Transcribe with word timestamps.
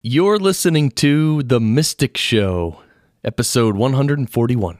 You're 0.00 0.38
listening 0.38 0.92
to 0.92 1.42
The 1.42 1.58
Mystic 1.58 2.16
Show, 2.16 2.82
episode 3.24 3.74
141. 3.74 4.78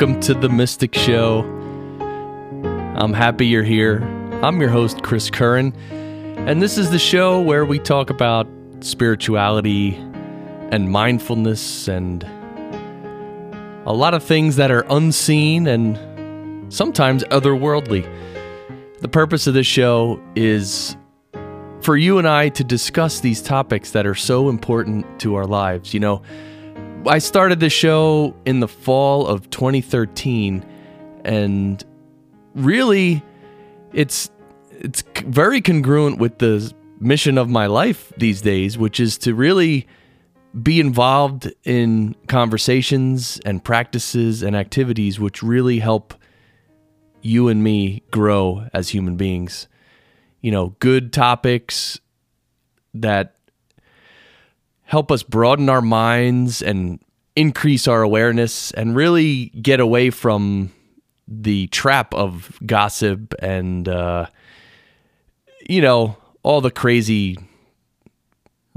Welcome 0.00 0.20
to 0.20 0.32
the 0.32 0.48
Mystic 0.48 0.94
Show. 0.94 1.40
I'm 2.94 3.12
happy 3.12 3.48
you're 3.48 3.64
here. 3.64 4.00
I'm 4.44 4.60
your 4.60 4.70
host, 4.70 5.02
Chris 5.02 5.28
Curran, 5.28 5.74
and 5.90 6.62
this 6.62 6.78
is 6.78 6.92
the 6.92 7.00
show 7.00 7.40
where 7.40 7.64
we 7.64 7.80
talk 7.80 8.08
about 8.08 8.46
spirituality 8.78 9.96
and 10.70 10.88
mindfulness 10.88 11.88
and 11.88 12.22
a 13.86 13.92
lot 13.92 14.14
of 14.14 14.22
things 14.22 14.54
that 14.54 14.70
are 14.70 14.86
unseen 14.88 15.66
and 15.66 16.72
sometimes 16.72 17.24
otherworldly. 17.24 18.08
The 19.00 19.08
purpose 19.08 19.48
of 19.48 19.54
this 19.54 19.66
show 19.66 20.22
is 20.36 20.96
for 21.80 21.96
you 21.96 22.18
and 22.18 22.28
I 22.28 22.50
to 22.50 22.62
discuss 22.62 23.18
these 23.18 23.42
topics 23.42 23.90
that 23.90 24.06
are 24.06 24.14
so 24.14 24.48
important 24.48 25.18
to 25.22 25.34
our 25.34 25.46
lives. 25.46 25.92
You 25.92 25.98
know, 25.98 26.22
I 27.06 27.18
started 27.18 27.60
the 27.60 27.70
show 27.70 28.34
in 28.44 28.60
the 28.60 28.68
fall 28.68 29.26
of 29.26 29.48
2013, 29.50 30.64
and 31.24 31.84
really, 32.54 33.22
it's 33.92 34.30
it's 34.70 35.02
very 35.24 35.60
congruent 35.60 36.18
with 36.18 36.38
the 36.38 36.72
mission 37.00 37.38
of 37.38 37.48
my 37.48 37.66
life 37.66 38.12
these 38.16 38.40
days, 38.40 38.76
which 38.76 39.00
is 39.00 39.18
to 39.18 39.34
really 39.34 39.86
be 40.62 40.80
involved 40.80 41.52
in 41.64 42.14
conversations 42.26 43.40
and 43.44 43.62
practices 43.62 44.42
and 44.42 44.56
activities 44.56 45.20
which 45.20 45.42
really 45.42 45.78
help 45.78 46.14
you 47.20 47.48
and 47.48 47.62
me 47.62 48.02
grow 48.10 48.66
as 48.72 48.88
human 48.88 49.16
beings. 49.16 49.68
You 50.40 50.50
know, 50.50 50.74
good 50.78 51.12
topics 51.12 52.00
that 52.94 53.37
help 54.88 55.12
us 55.12 55.22
broaden 55.22 55.68
our 55.68 55.82
minds 55.82 56.62
and 56.62 56.98
increase 57.36 57.86
our 57.86 58.00
awareness 58.00 58.70
and 58.72 58.96
really 58.96 59.46
get 59.60 59.80
away 59.80 60.08
from 60.08 60.72
the 61.28 61.66
trap 61.66 62.14
of 62.14 62.58
gossip 62.64 63.34
and 63.40 63.86
uh, 63.86 64.26
you 65.68 65.82
know 65.82 66.16
all 66.42 66.62
the 66.62 66.70
crazy 66.70 67.36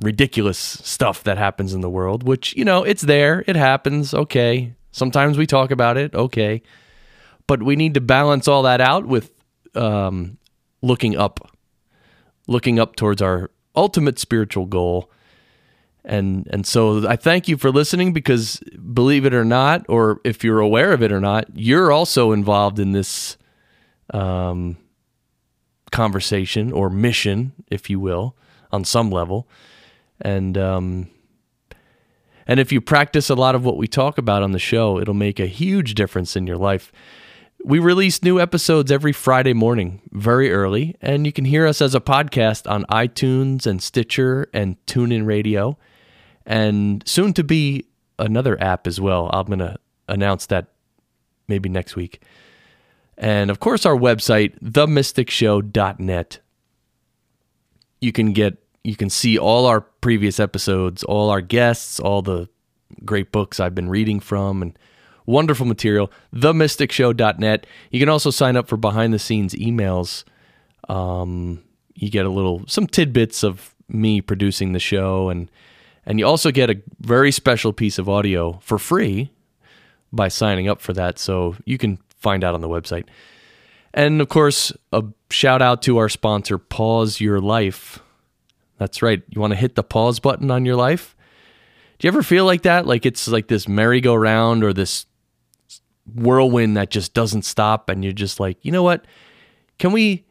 ridiculous 0.02 0.58
stuff 0.58 1.24
that 1.24 1.38
happens 1.38 1.74
in 1.74 1.80
the 1.80 1.90
world 1.90 2.24
which 2.24 2.56
you 2.58 2.66
know 2.66 2.84
it's 2.84 3.04
there. 3.04 3.46
It 3.48 3.56
happens. 3.56 4.14
Okay. 4.14 4.74
Sometimes 4.92 5.38
we 5.38 5.48
talk 5.48 5.72
about 5.72 5.96
it. 5.96 6.14
Okay. 6.14 6.62
But 7.48 7.64
we 7.64 7.78
need 7.78 7.94
to 7.94 8.02
balance 8.02 8.50
all 8.50 8.64
that 8.64 8.82
out 8.82 9.06
with 9.06 9.32
um, 9.76 10.38
looking 10.82 11.16
up 11.16 11.56
looking 12.48 12.80
up 12.80 12.98
towards 12.98 13.22
our 13.22 13.50
ultimate 13.78 14.20
spiritual 14.20 14.66
goal 14.66 15.10
and 16.04 16.48
and 16.52 16.66
so 16.66 17.08
I 17.08 17.16
thank 17.16 17.48
you 17.48 17.58
for 17.58 17.72
listening 17.72 18.14
because 18.14 18.60
believe 18.94 19.26
it 19.26 19.34
or 19.34 19.46
not, 19.46 19.86
or 19.88 20.20
if 20.24 20.44
you're 20.44 20.60
aware 20.60 20.94
of 20.94 21.04
it 21.04 21.12
or 21.12 21.20
not, 21.20 21.46
you're 21.54 21.92
also 21.92 22.32
involved 22.32 22.80
in 22.80 22.92
this 22.92 23.38
um, 24.14 24.78
conversation 25.92 26.72
or 26.72 26.90
mission, 26.90 27.54
if 27.68 27.90
you 27.90 28.00
will, 28.00 28.36
on 28.72 28.84
some 28.84 29.12
level. 29.12 29.48
And 30.20 30.58
um, 30.58 31.10
and 32.48 32.60
if 32.60 32.72
you 32.72 32.82
practice 32.82 33.30
a 33.30 33.36
lot 33.36 33.54
of 33.54 33.64
what 33.64 33.78
we 33.78 33.88
talk 33.88 34.18
about 34.18 34.42
on 34.42 34.52
the 34.52 34.60
show, 34.60 35.00
it'll 35.00 35.14
make 35.14 35.40
a 35.40 35.46
huge 35.46 35.94
difference 35.94 36.36
in 36.36 36.48
your 36.48 36.58
life. 36.58 36.92
We 37.64 37.78
release 37.78 38.24
new 38.24 38.40
episodes 38.40 38.92
every 38.92 39.12
Friday 39.12 39.54
morning, 39.54 40.02
very 40.12 40.52
early, 40.52 40.96
and 41.00 41.28
you 41.28 41.32
can 41.32 41.46
hear 41.46 41.68
us 41.68 41.80
as 41.80 41.94
a 41.94 42.00
podcast 42.00 42.70
on 42.70 42.86
iTunes 42.86 43.68
and 43.68 43.84
Stitcher 43.84 44.50
and 44.52 44.84
TuneIn 44.88 45.28
Radio 45.28 45.78
and 46.52 47.02
soon 47.08 47.32
to 47.32 47.46
be 47.46 47.86
another 48.20 48.62
app 48.62 48.86
as 48.86 49.00
well. 49.00 49.30
I'm 49.32 49.46
going 49.46 49.60
to 49.60 49.78
announce 50.10 50.48
that 50.48 50.68
maybe 51.48 51.70
next 51.70 51.96
week. 51.96 52.22
And 53.18 53.50
of 53.50 53.62
course, 53.62 53.86
our 53.86 53.96
website, 53.96 54.60
themysticshow.net. 54.60 56.40
You 58.02 58.12
can 58.12 58.34
get, 58.34 58.58
you 58.84 58.98
can 58.98 59.10
see 59.10 59.38
all 59.38 59.66
our 59.66 59.80
previous 59.80 60.42
episodes, 60.42 61.04
all 61.06 61.30
our 61.30 61.40
guests, 61.40 62.02
all 62.02 62.22
the 62.22 62.50
great 63.06 63.32
books 63.32 63.62
I've 63.62 63.76
been 63.76 63.90
reading 63.90 64.20
from, 64.20 64.62
and 64.62 64.78
wonderful 65.26 65.66
material. 65.66 66.12
Themysticshow.net. 66.36 67.66
You 67.92 68.00
can 68.02 68.10
also 68.10 68.30
sign 68.30 68.58
up 68.58 68.68
for 68.68 68.76
behind 68.76 69.14
the 69.14 69.20
scenes 69.20 69.54
emails. 69.54 70.26
Um, 70.90 71.64
you 71.94 72.10
get 72.10 72.26
a 72.26 72.30
little, 72.30 72.64
some 72.68 72.88
tidbits 72.88 73.42
of 73.42 73.74
me 73.88 74.20
producing 74.20 74.74
the 74.74 74.80
show 74.80 75.30
and 75.30 75.50
and 76.06 76.20
you 76.20 76.26
also 76.26 76.52
get 76.52 76.70
a 76.70 76.82
very 77.00 77.32
special 77.32 77.74
piece 77.74 77.98
of 77.98 78.10
audio 78.10 78.60
for 78.62 78.78
free 78.78 79.32
by 80.12 80.28
signing 80.28 80.68
up 80.68 80.82
for 80.82 80.94
that. 80.94 81.20
So 81.20 81.56
you 81.66 81.78
can 81.78 82.00
find 82.18 82.44
out 82.44 82.54
on 82.54 82.62
the 82.62 82.70
website. 82.70 83.06
And 83.94 84.22
of 84.22 84.30
course, 84.30 84.72
a 84.92 85.04
shout 85.30 85.62
out 85.62 85.82
to 85.84 85.98
our 85.98 86.10
sponsor, 86.10 86.58
Pause 86.58 87.22
Your 87.22 87.40
Life. 87.40 88.00
That's 88.78 89.02
right. 89.02 89.22
You 89.30 89.42
want 89.42 89.52
to 89.52 89.58
hit 89.58 89.76
the 89.76 89.84
pause 89.84 90.20
button 90.20 90.50
on 90.50 90.66
your 90.66 90.76
life? 90.76 91.16
Do 92.00 92.08
you 92.08 92.10
ever 92.10 92.24
feel 92.24 92.46
like 92.46 92.64
that? 92.64 92.88
Like 92.88 93.06
it's 93.06 93.28
like 93.28 93.48
this 93.48 93.68
merry-go-round 93.68 94.64
or 94.64 94.74
this 94.74 95.06
whirlwind 96.16 96.78
that 96.78 96.90
just 96.90 97.14
doesn't 97.14 97.44
stop, 97.44 97.90
and 97.90 98.04
you're 98.04 98.12
just 98.12 98.40
like, 98.40 98.58
you 98.64 98.72
know 98.72 98.82
what? 98.82 99.06
Can 99.78 99.92
we 99.92 100.26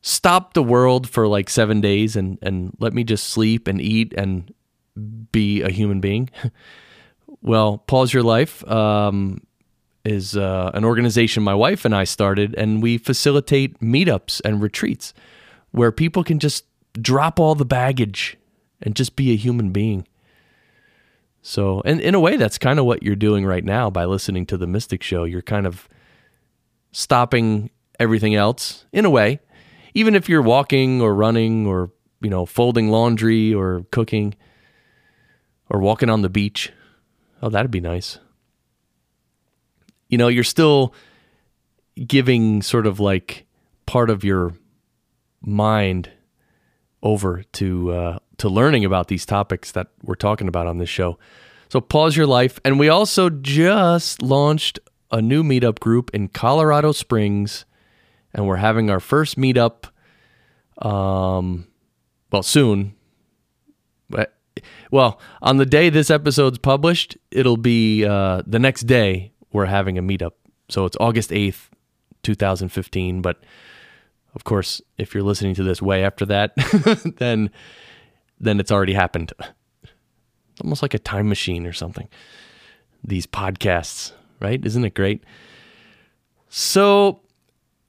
stop 0.00 0.54
the 0.54 0.62
world 0.62 1.08
for 1.08 1.28
like 1.28 1.48
seven 1.48 1.80
days 1.80 2.16
and, 2.16 2.38
and 2.42 2.76
let 2.80 2.92
me 2.92 3.04
just 3.04 3.28
sleep 3.28 3.68
and 3.68 3.80
eat 3.80 4.12
and 4.16 4.52
be 5.32 5.62
a 5.62 5.70
human 5.70 6.00
being. 6.00 6.30
well, 7.42 7.78
Pause 7.78 8.14
Your 8.14 8.22
Life 8.22 8.66
um, 8.68 9.42
is 10.04 10.36
uh, 10.36 10.70
an 10.74 10.84
organization 10.84 11.42
my 11.42 11.54
wife 11.54 11.84
and 11.84 11.94
I 11.94 12.04
started, 12.04 12.54
and 12.56 12.82
we 12.82 12.98
facilitate 12.98 13.80
meetups 13.80 14.40
and 14.44 14.60
retreats 14.60 15.14
where 15.70 15.92
people 15.92 16.24
can 16.24 16.38
just 16.38 16.64
drop 17.00 17.40
all 17.40 17.54
the 17.54 17.64
baggage 17.64 18.36
and 18.80 18.94
just 18.94 19.16
be 19.16 19.32
a 19.32 19.36
human 19.36 19.70
being. 19.70 20.06
So, 21.40 21.82
and 21.84 22.00
in 22.00 22.14
a 22.14 22.20
way, 22.20 22.36
that's 22.36 22.58
kind 22.58 22.78
of 22.78 22.84
what 22.84 23.02
you're 23.02 23.16
doing 23.16 23.44
right 23.44 23.64
now 23.64 23.90
by 23.90 24.04
listening 24.04 24.46
to 24.46 24.56
the 24.56 24.66
Mystic 24.66 25.02
Show. 25.02 25.24
You're 25.24 25.42
kind 25.42 25.66
of 25.66 25.88
stopping 26.92 27.70
everything 27.98 28.34
else 28.34 28.84
in 28.92 29.04
a 29.04 29.10
way, 29.10 29.40
even 29.94 30.14
if 30.14 30.28
you're 30.28 30.42
walking 30.42 31.00
or 31.00 31.14
running 31.14 31.66
or 31.66 31.90
you 32.20 32.30
know 32.30 32.46
folding 32.46 32.90
laundry 32.90 33.52
or 33.52 33.84
cooking 33.90 34.34
or 35.72 35.80
walking 35.80 36.10
on 36.10 36.20
the 36.20 36.28
beach. 36.28 36.70
Oh, 37.42 37.48
that'd 37.48 37.70
be 37.70 37.80
nice. 37.80 38.18
You 40.08 40.18
know, 40.18 40.28
you're 40.28 40.44
still 40.44 40.94
giving 42.06 42.62
sort 42.62 42.86
of 42.86 43.00
like 43.00 43.46
part 43.86 44.10
of 44.10 44.22
your 44.22 44.54
mind 45.40 46.10
over 47.02 47.42
to 47.54 47.90
uh, 47.90 48.18
to 48.36 48.48
learning 48.48 48.84
about 48.84 49.08
these 49.08 49.24
topics 49.24 49.72
that 49.72 49.88
we're 50.02 50.14
talking 50.14 50.46
about 50.46 50.66
on 50.66 50.76
this 50.76 50.90
show. 50.90 51.18
So 51.70 51.80
pause 51.80 52.16
your 52.16 52.26
life, 52.26 52.60
and 52.66 52.78
we 52.78 52.90
also 52.90 53.30
just 53.30 54.20
launched 54.20 54.78
a 55.10 55.22
new 55.22 55.42
meetup 55.42 55.80
group 55.80 56.10
in 56.12 56.28
Colorado 56.28 56.92
Springs, 56.92 57.64
and 58.34 58.46
we're 58.46 58.56
having 58.56 58.90
our 58.90 59.00
first 59.00 59.38
meetup. 59.38 59.86
Um, 60.84 61.66
well, 62.30 62.42
soon, 62.42 62.94
well, 64.90 65.20
on 65.40 65.56
the 65.56 65.66
day 65.66 65.90
this 65.90 66.10
episode's 66.10 66.58
published, 66.58 67.16
it'll 67.30 67.56
be 67.56 68.04
uh, 68.04 68.42
the 68.46 68.58
next 68.58 68.82
day 68.82 69.32
we're 69.52 69.66
having 69.66 69.98
a 69.98 70.02
meetup. 70.02 70.32
So 70.68 70.84
it's 70.84 70.96
August 71.00 71.30
8th, 71.30 71.68
2015. 72.22 73.22
But 73.22 73.42
of 74.34 74.44
course, 74.44 74.80
if 74.98 75.14
you're 75.14 75.22
listening 75.22 75.54
to 75.56 75.62
this 75.62 75.82
way 75.82 76.04
after 76.04 76.26
that, 76.26 76.54
then 77.18 77.50
then 78.40 78.58
it's 78.58 78.72
already 78.72 78.94
happened. 78.94 79.32
Almost 80.62 80.82
like 80.82 80.94
a 80.94 80.98
time 80.98 81.28
machine 81.28 81.66
or 81.66 81.72
something. 81.72 82.08
These 83.04 83.26
podcasts, 83.26 84.12
right? 84.40 84.64
Isn't 84.64 84.84
it 84.84 84.94
great? 84.94 85.24
So 86.48 87.20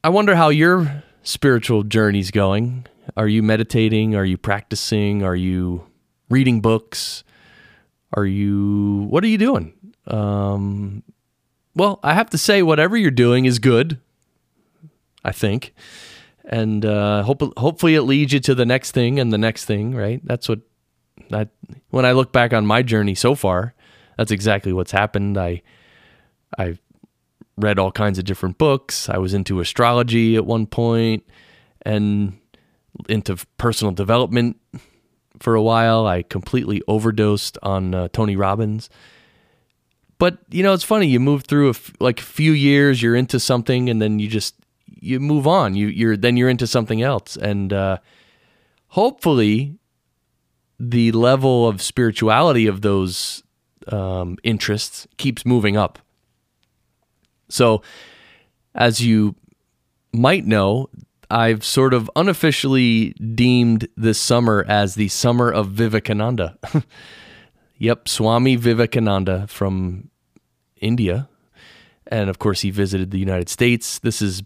I 0.04 0.10
wonder 0.10 0.36
how 0.36 0.50
you're 0.50 1.04
spiritual 1.24 1.84
journeys 1.84 2.30
going? 2.30 2.86
Are 3.18 3.28
you 3.28 3.42
meditating? 3.42 4.16
Are 4.16 4.26
you 4.26 4.38
practicing? 4.38 5.24
Are 5.24 5.36
you 5.36 5.86
reading 6.34 6.60
books? 6.62 7.24
Are 8.14 8.26
you, 8.26 9.06
what 9.10 9.24
are 9.24 9.28
you 9.28 9.38
doing? 9.38 9.74
Um, 10.08 11.04
well, 11.76 12.00
I 12.04 12.14
have 12.14 12.30
to 12.32 12.38
say, 12.38 12.62
whatever 12.62 12.98
you're 12.98 13.12
doing 13.12 13.46
is 13.46 13.60
good, 13.60 14.00
I 15.24 15.32
think. 15.32 15.74
And 16.46 16.86
uh, 16.86 17.24
hope, 17.24 17.42
hopefully 17.58 17.96
it 17.96 18.02
leads 18.02 18.34
you 18.34 18.40
to 18.42 18.56
the 18.56 18.66
next 18.66 18.92
thing 18.92 19.20
and 19.20 19.32
the 19.32 19.38
next 19.38 19.66
thing, 19.66 19.96
right? 19.96 20.22
That's 20.24 20.50
what, 20.50 20.60
that, 21.30 21.50
when 21.90 22.06
I 22.06 22.12
look 22.12 22.32
back 22.32 22.54
on 22.54 22.66
my 22.66 22.82
journey 22.82 23.16
so 23.16 23.34
far, 23.34 23.74
that's 24.18 24.32
exactly 24.32 24.74
what's 24.74 24.92
happened. 24.92 25.38
I, 25.38 25.62
I 26.58 26.78
read 27.58 27.80
all 27.80 27.92
kinds 27.92 28.20
of 28.20 28.26
different 28.26 28.58
books. 28.58 29.10
I 29.10 29.18
was 29.18 29.34
into 29.34 29.60
astrology 29.60 30.36
at 30.36 30.46
one 30.46 30.68
point 30.68 31.24
and 31.84 32.38
into 33.10 33.38
personal 33.58 33.94
development 33.94 34.58
for 35.44 35.56
a 35.56 35.62
while. 35.62 36.08
I 36.08 36.24
completely 36.24 36.82
overdosed 36.88 37.58
on 37.62 37.94
uh, 37.94 38.08
Tony 38.14 38.38
Robbins. 38.38 38.90
But 40.18 40.38
you 40.50 40.64
know, 40.64 40.72
it's 40.72 40.86
funny. 40.86 41.08
You 41.08 41.20
move 41.20 41.44
through 41.44 41.68
a 41.68 41.72
f- 41.72 41.92
like 42.00 42.22
a 42.22 42.24
few 42.24 42.54
years, 42.54 43.02
you're 43.02 43.16
into 43.16 43.42
something, 43.42 43.90
and 43.90 44.02
then 44.02 44.20
you 44.20 44.30
just 44.30 44.56
you 44.88 45.20
move 45.20 45.46
on. 45.46 45.76
You 45.76 45.88
you're 45.88 46.16
then 46.16 46.38
you're 46.38 46.48
into 46.48 46.66
something 46.66 47.02
else, 47.02 47.36
and 47.36 47.74
uh, 47.74 47.98
hopefully, 48.88 49.78
the 50.80 51.12
level 51.12 51.68
of 51.68 51.82
spirituality 51.82 52.66
of 52.66 52.82
those 52.82 53.44
um, 53.90 54.38
interests 54.44 55.08
keeps 55.18 55.46
moving 55.46 55.76
up. 55.76 56.00
So, 57.50 57.82
as 58.74 59.02
you 59.02 59.36
might 60.14 60.46
know, 60.46 60.90
I've 61.30 61.64
sort 61.64 61.94
of 61.94 62.10
unofficially 62.16 63.12
deemed 63.14 63.88
this 63.96 64.20
summer 64.20 64.66
as 64.68 64.96
the 64.96 65.08
summer 65.08 65.52
of 65.52 65.70
Vivekananda. 65.70 66.58
yep, 67.78 68.08
Swami 68.08 68.56
Vivekananda 68.56 69.48
from 69.48 70.10
India. 70.78 71.30
And 72.08 72.30
of 72.30 72.40
course, 72.40 72.62
he 72.62 72.70
visited 72.70 73.12
the 73.12 73.20
United 73.20 73.50
States. 73.50 74.00
This 74.00 74.22
is 74.22 74.44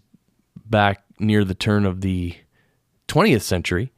back 0.64 1.02
near 1.18 1.44
the 1.44 1.54
turn 1.54 1.84
of 1.84 2.00
the 2.00 2.36
20th 3.08 3.42
century. 3.42 3.92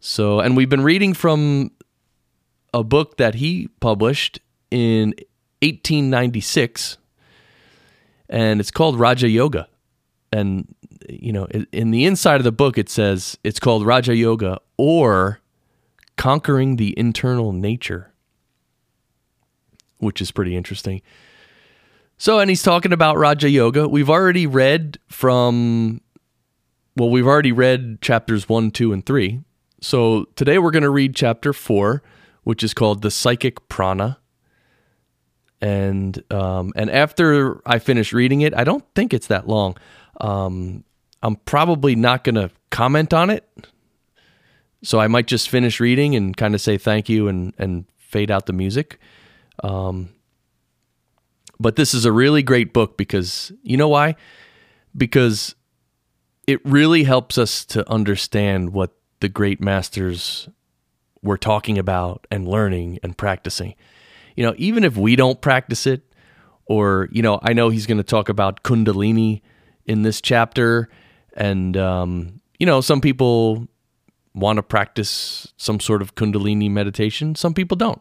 So, 0.00 0.40
and 0.40 0.56
we've 0.56 0.68
been 0.68 0.84
reading 0.84 1.12
from 1.12 1.72
a 2.72 2.84
book 2.84 3.16
that 3.16 3.34
he 3.36 3.68
published 3.80 4.38
in 4.70 5.08
1896, 5.60 6.98
and 8.28 8.60
it's 8.60 8.70
called 8.70 8.98
Raja 8.98 9.28
Yoga. 9.28 9.68
And, 10.32 10.74
you 11.08 11.32
know, 11.32 11.46
in 11.72 11.90
the 11.90 12.04
inside 12.04 12.36
of 12.36 12.44
the 12.44 12.52
book, 12.52 12.76
it 12.76 12.88
says 12.88 13.38
it's 13.44 13.60
called 13.60 13.86
Raja 13.86 14.14
Yoga 14.14 14.60
or 14.76 15.40
Conquering 16.16 16.76
the 16.76 16.98
Internal 16.98 17.52
Nature, 17.52 18.12
which 19.98 20.20
is 20.20 20.30
pretty 20.30 20.56
interesting. 20.56 21.00
So, 22.18 22.40
and 22.40 22.50
he's 22.50 22.62
talking 22.62 22.92
about 22.92 23.16
Raja 23.16 23.48
Yoga. 23.48 23.88
We've 23.88 24.10
already 24.10 24.46
read 24.46 24.98
from, 25.08 26.00
well, 26.96 27.10
we've 27.10 27.26
already 27.26 27.52
read 27.52 28.02
chapters 28.02 28.48
one, 28.48 28.70
two, 28.70 28.92
and 28.92 29.06
three. 29.06 29.40
So 29.80 30.26
today 30.34 30.58
we're 30.58 30.72
going 30.72 30.82
to 30.82 30.90
read 30.90 31.14
chapter 31.14 31.52
four, 31.52 32.02
which 32.42 32.62
is 32.64 32.74
called 32.74 33.02
the 33.02 33.10
Psychic 33.10 33.68
Prana 33.68 34.18
and 35.60 36.22
um, 36.32 36.72
and 36.76 36.90
after 36.90 37.60
I 37.66 37.78
finish 37.78 38.12
reading 38.12 38.42
it, 38.42 38.54
I 38.54 38.64
don't 38.64 38.84
think 38.94 39.12
it's 39.12 39.26
that 39.26 39.48
long. 39.48 39.76
Um, 40.18 40.84
I'm 41.22 41.36
probably 41.36 41.96
not 41.96 42.24
going 42.24 42.36
to 42.36 42.50
comment 42.70 43.12
on 43.12 43.30
it, 43.30 43.48
so 44.82 45.00
I 45.00 45.08
might 45.08 45.26
just 45.26 45.48
finish 45.48 45.80
reading 45.80 46.14
and 46.14 46.36
kind 46.36 46.54
of 46.54 46.60
say 46.60 46.78
thank 46.78 47.08
you 47.08 47.28
and 47.28 47.52
and 47.58 47.84
fade 47.96 48.30
out 48.30 48.46
the 48.46 48.52
music. 48.52 48.98
Um, 49.62 50.10
but 51.60 51.76
this 51.76 51.94
is 51.94 52.04
a 52.04 52.12
really 52.12 52.42
great 52.42 52.72
book 52.72 52.96
because 52.96 53.52
you 53.62 53.76
know 53.76 53.88
why? 53.88 54.16
Because 54.96 55.54
it 56.46 56.64
really 56.64 57.04
helps 57.04 57.36
us 57.36 57.64
to 57.66 57.88
understand 57.90 58.72
what 58.72 58.92
the 59.20 59.28
great 59.28 59.60
masters 59.60 60.48
were 61.22 61.36
talking 61.36 61.78
about 61.78 62.26
and 62.30 62.46
learning 62.46 62.98
and 63.02 63.18
practicing 63.18 63.74
you 64.38 64.44
know, 64.44 64.54
even 64.56 64.84
if 64.84 64.96
we 64.96 65.16
don't 65.16 65.40
practice 65.40 65.84
it, 65.84 66.02
or, 66.66 67.08
you 67.10 67.22
know, 67.22 67.40
I 67.42 67.54
know 67.54 67.70
he's 67.70 67.86
going 67.86 67.98
to 67.98 68.04
talk 68.04 68.28
about 68.28 68.62
Kundalini 68.62 69.42
in 69.88 70.02
this 70.02 70.20
chapter. 70.20 70.88
And, 71.34 71.76
um, 71.76 72.40
you 72.60 72.66
know, 72.66 72.80
some 72.80 73.00
people 73.00 73.66
want 74.34 74.58
to 74.58 74.62
practice 74.62 75.52
some 75.56 75.80
sort 75.80 76.02
of 76.02 76.14
Kundalini 76.14 76.70
meditation, 76.70 77.34
some 77.34 77.54
people 77.54 77.76
don't. 77.76 78.00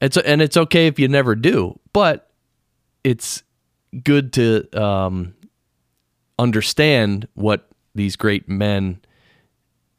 It's, 0.00 0.16
and 0.16 0.42
it's 0.42 0.56
okay 0.56 0.86
if 0.86 0.98
you 0.98 1.06
never 1.06 1.36
do, 1.36 1.78
but 1.92 2.30
it's 3.04 3.42
good 4.02 4.32
to 4.32 4.66
um, 4.80 5.34
understand 6.38 7.28
what 7.34 7.68
these 7.94 8.16
great 8.16 8.48
men 8.48 9.00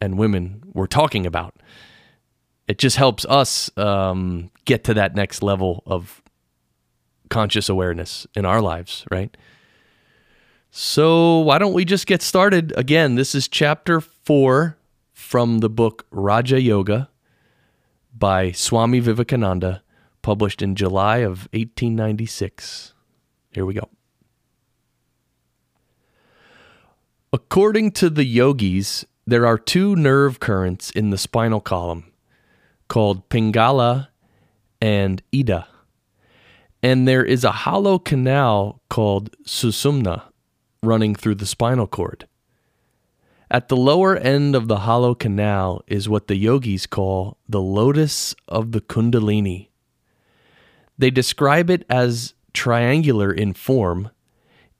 and 0.01 0.17
women 0.17 0.63
were 0.73 0.87
talking 0.87 1.25
about 1.25 1.55
it 2.71 2.77
just 2.77 2.95
helps 2.95 3.25
us 3.25 3.69
um, 3.77 4.49
get 4.63 4.85
to 4.85 4.93
that 4.93 5.13
next 5.13 5.43
level 5.43 5.83
of 5.85 6.21
conscious 7.29 7.67
awareness 7.67 8.25
in 8.33 8.45
our 8.45 8.61
lives, 8.61 9.03
right? 9.11 9.35
So, 10.73 11.39
why 11.39 11.57
don't 11.57 11.73
we 11.73 11.83
just 11.83 12.07
get 12.07 12.21
started? 12.21 12.71
Again, 12.77 13.15
this 13.15 13.35
is 13.35 13.49
chapter 13.49 13.99
four 13.99 14.77
from 15.11 15.59
the 15.59 15.69
book 15.69 16.07
Raja 16.11 16.61
Yoga 16.61 17.09
by 18.17 18.53
Swami 18.53 19.01
Vivekananda, 19.01 19.83
published 20.21 20.61
in 20.61 20.75
July 20.75 21.17
of 21.17 21.49
1896. 21.51 22.93
Here 23.51 23.65
we 23.65 23.73
go. 23.73 23.89
According 27.33 27.91
to 27.91 28.09
the 28.09 28.23
yogis, 28.23 29.03
there 29.27 29.45
are 29.45 29.57
two 29.57 29.97
nerve 29.97 30.39
currents 30.39 30.89
in 30.89 31.09
the 31.09 31.17
spinal 31.17 31.59
column 31.59 32.13
called 32.87 33.27
Pingala 33.27 34.07
and 34.81 35.21
Ida. 35.35 35.67
And 36.81 37.05
there 37.05 37.25
is 37.25 37.43
a 37.43 37.51
hollow 37.51 37.99
canal 37.99 38.81
called 38.89 39.35
Susumna 39.45 40.30
running 40.83 41.13
through 41.13 41.35
the 41.35 41.45
spinal 41.45 41.85
cord. 41.85 42.27
At 43.51 43.67
the 43.67 43.77
lower 43.77 44.15
end 44.15 44.55
of 44.55 44.67
the 44.67 44.79
hollow 44.79 45.13
canal 45.13 45.83
is 45.85 46.09
what 46.09 46.27
the 46.27 46.35
yogis 46.35 46.87
call 46.87 47.37
the 47.47 47.61
lotus 47.61 48.33
of 48.47 48.71
the 48.71 48.81
Kundalini. 48.81 49.67
They 50.97 51.11
describe 51.11 51.69
it 51.69 51.85
as 51.89 52.33
triangular 52.53 53.31
in 53.31 53.53
form, 53.53 54.09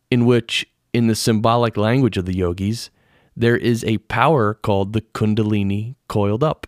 in 0.09 0.25
which, 0.25 0.65
in 0.93 1.07
the 1.07 1.15
symbolic 1.15 1.77
language 1.77 2.17
of 2.17 2.25
the 2.25 2.35
yogis, 2.35 2.89
there 3.35 3.57
is 3.57 3.83
a 3.83 3.99
power 3.99 4.55
called 4.55 4.93
the 4.93 5.01
Kundalini 5.01 5.95
coiled 6.07 6.43
up. 6.43 6.65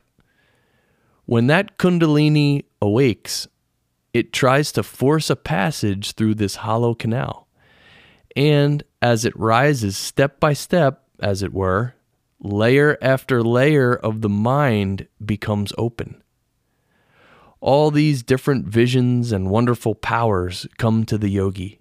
When 1.25 1.48
that 1.48 1.78
Kundalini 1.78 2.66
awakes, 2.82 3.48
it 4.13 4.32
tries 4.32 4.72
to 4.74 4.84
force 4.84 5.30
a 5.30 5.36
passage 5.36 6.13
through 6.13 6.36
this 6.36 6.58
hollow 6.58 6.94
canal. 6.94 7.43
And 8.36 8.84
as 9.02 9.25
it 9.25 9.38
rises 9.38 9.98
step 9.98 10.40
by 10.40 10.54
step, 10.54 11.04
as 11.20 11.44
it 11.44 11.54
were, 11.54 11.96
layer 12.40 12.98
after 13.02 13.44
layer 13.44 13.96
of 13.96 14.22
the 14.22 14.30
mind 14.30 15.08
becomes 15.24 15.72
open. 15.78 16.22
All 17.62 17.92
these 17.92 18.24
different 18.24 18.66
visions 18.66 19.32
and 19.32 19.50
wonderful 19.50 19.96
powers 19.96 20.68
come 20.78 21.06
to 21.06 21.18
the 21.18 21.30
yogi. 21.30 21.80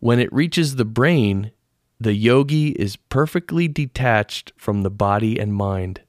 When 0.00 0.18
it 0.20 0.32
reaches 0.32 0.76
the 0.76 0.84
brain, 0.84 1.52
the 1.98 2.14
yogi 2.14 2.70
is 2.72 2.96
perfectly 2.96 3.68
detached 3.68 4.52
from 4.56 4.82
the 4.82 4.90
body 4.90 5.38
and 5.38 5.54
mind 5.54 6.02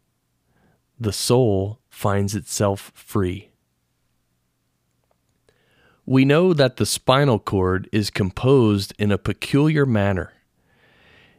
the 0.99 1.13
soul 1.13 1.79
finds 1.89 2.35
itself 2.35 2.91
free. 2.93 3.48
We 6.09 6.25
know 6.25 6.53
that 6.53 6.77
the 6.77 6.87
spinal 6.87 7.37
cord 7.37 7.87
is 7.91 8.09
composed 8.09 8.95
in 8.97 9.11
a 9.11 9.19
peculiar 9.19 9.85
manner. 9.85 10.33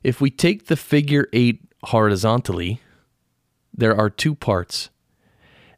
If 0.05 0.21
we 0.21 0.31
take 0.31 0.67
the 0.67 0.77
figure 0.77 1.27
8 1.33 1.61
horizontally, 1.87 2.81
there 3.77 3.97
are 3.97 4.09
two 4.09 4.37
parts, 4.37 4.89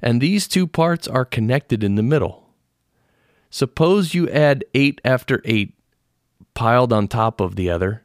and 0.03 0.21
these 0.21 0.47
two 0.47 0.67
parts 0.67 1.09
are 1.09 1.25
connected 1.25 1.83
in 1.83 1.95
the 1.95 2.03
middle. 2.03 2.51
Suppose 3.49 4.13
you 4.13 4.29
add 4.29 4.63
8 4.75 5.01
after 5.07 5.41
8 5.47 5.73
piled 6.53 6.93
on 6.93 7.09
top 7.09 7.41
of 7.41 7.57
the 7.57 7.71
other, 7.71 8.05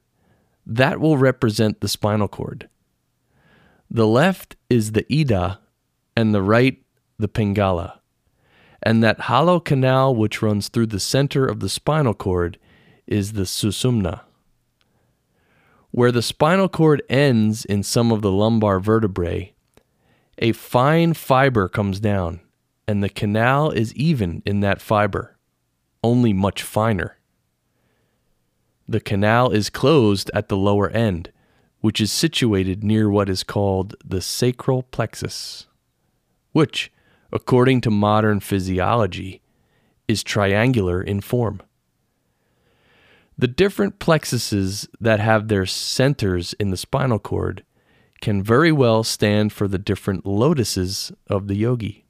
that 0.65 1.01
will 1.01 1.17
represent 1.17 1.82
the 1.82 1.89
spinal 1.89 2.29
cord. 2.29 2.70
The 3.91 4.08
left 4.08 4.56
is 4.70 4.94
the 4.94 5.06
Ida 5.13 5.60
and 6.15 6.34
the 6.34 6.41
right 6.41 6.82
the 7.20 7.27
Pingala, 7.27 7.96
and 8.84 9.03
that 9.03 9.22
hollow 9.22 9.60
canal 9.60 10.15
which 10.15 10.41
runs 10.41 10.69
through 10.69 10.88
the 10.88 11.00
center 11.00 11.46
of 11.46 11.60
the 11.60 11.69
spinal 11.69 12.13
cord 12.13 12.57
is 13.05 13.34
the 13.34 13.43
Susumna. 13.43 14.22
Where 15.91 16.12
the 16.12 16.22
spinal 16.22 16.69
cord 16.69 17.01
ends 17.10 17.65
in 17.65 17.81
some 17.84 18.12
of 18.12 18.22
the 18.22 18.31
lumbar 18.31 18.79
vertebrae, 18.79 19.53
a 20.38 20.51
fine 20.51 21.13
fiber 21.13 21.67
comes 21.67 22.00
down, 22.00 22.41
and 22.88 23.03
the 23.03 23.10
canal 23.10 23.72
is 23.72 23.93
even 23.96 24.43
in 24.46 24.60
that 24.60 24.81
fiber, 24.81 25.38
only 26.03 26.34
much 26.34 26.62
finer. 26.62 27.17
The 28.88 29.00
canal 29.00 29.50
is 29.51 29.69
closed 29.69 30.29
at 30.34 30.48
the 30.48 30.57
lower 30.57 30.89
end, 30.89 31.31
which 31.81 32.00
is 32.00 32.12
situated 32.12 32.84
near 32.84 33.10
what 33.10 33.29
is 33.29 33.43
called 33.43 33.96
the 34.05 34.22
sacral 34.22 34.84
plexus, 34.84 35.67
which, 36.51 36.91
according 37.31 37.81
to 37.81 37.91
modern 37.91 38.39
physiology, 38.39 39.41
is 40.07 40.24
triangular 40.24 41.01
in 41.01 41.22
form. 41.22 41.62
The 43.38 43.48
different 43.48 44.00
plexuses 44.00 44.88
that 45.00 45.19
have 45.19 45.48
their 45.48 45.65
centers 45.65 46.53
in 46.53 46.72
the 46.72 46.77
spinal 46.77 47.19
cord 47.19 47.63
can 48.19 48.41
very 48.41 48.72
well 48.72 49.03
stand 49.03 49.53
for 49.53 49.67
the 49.67 49.77
different 49.77 50.25
lotuses 50.25 51.12
of 51.27 51.48
the 51.48 51.55
yogi. 51.55 52.05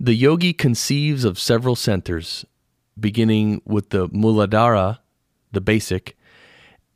The 0.00 0.14
yogi 0.14 0.52
conceives 0.52 1.24
of 1.24 1.38
several 1.38 1.76
centers, 1.76 2.44
beginning 2.98 3.62
with 3.64 3.90
the 3.90 4.08
Muladhara, 4.08 4.98
the 5.52 5.60
basic, 5.60 6.16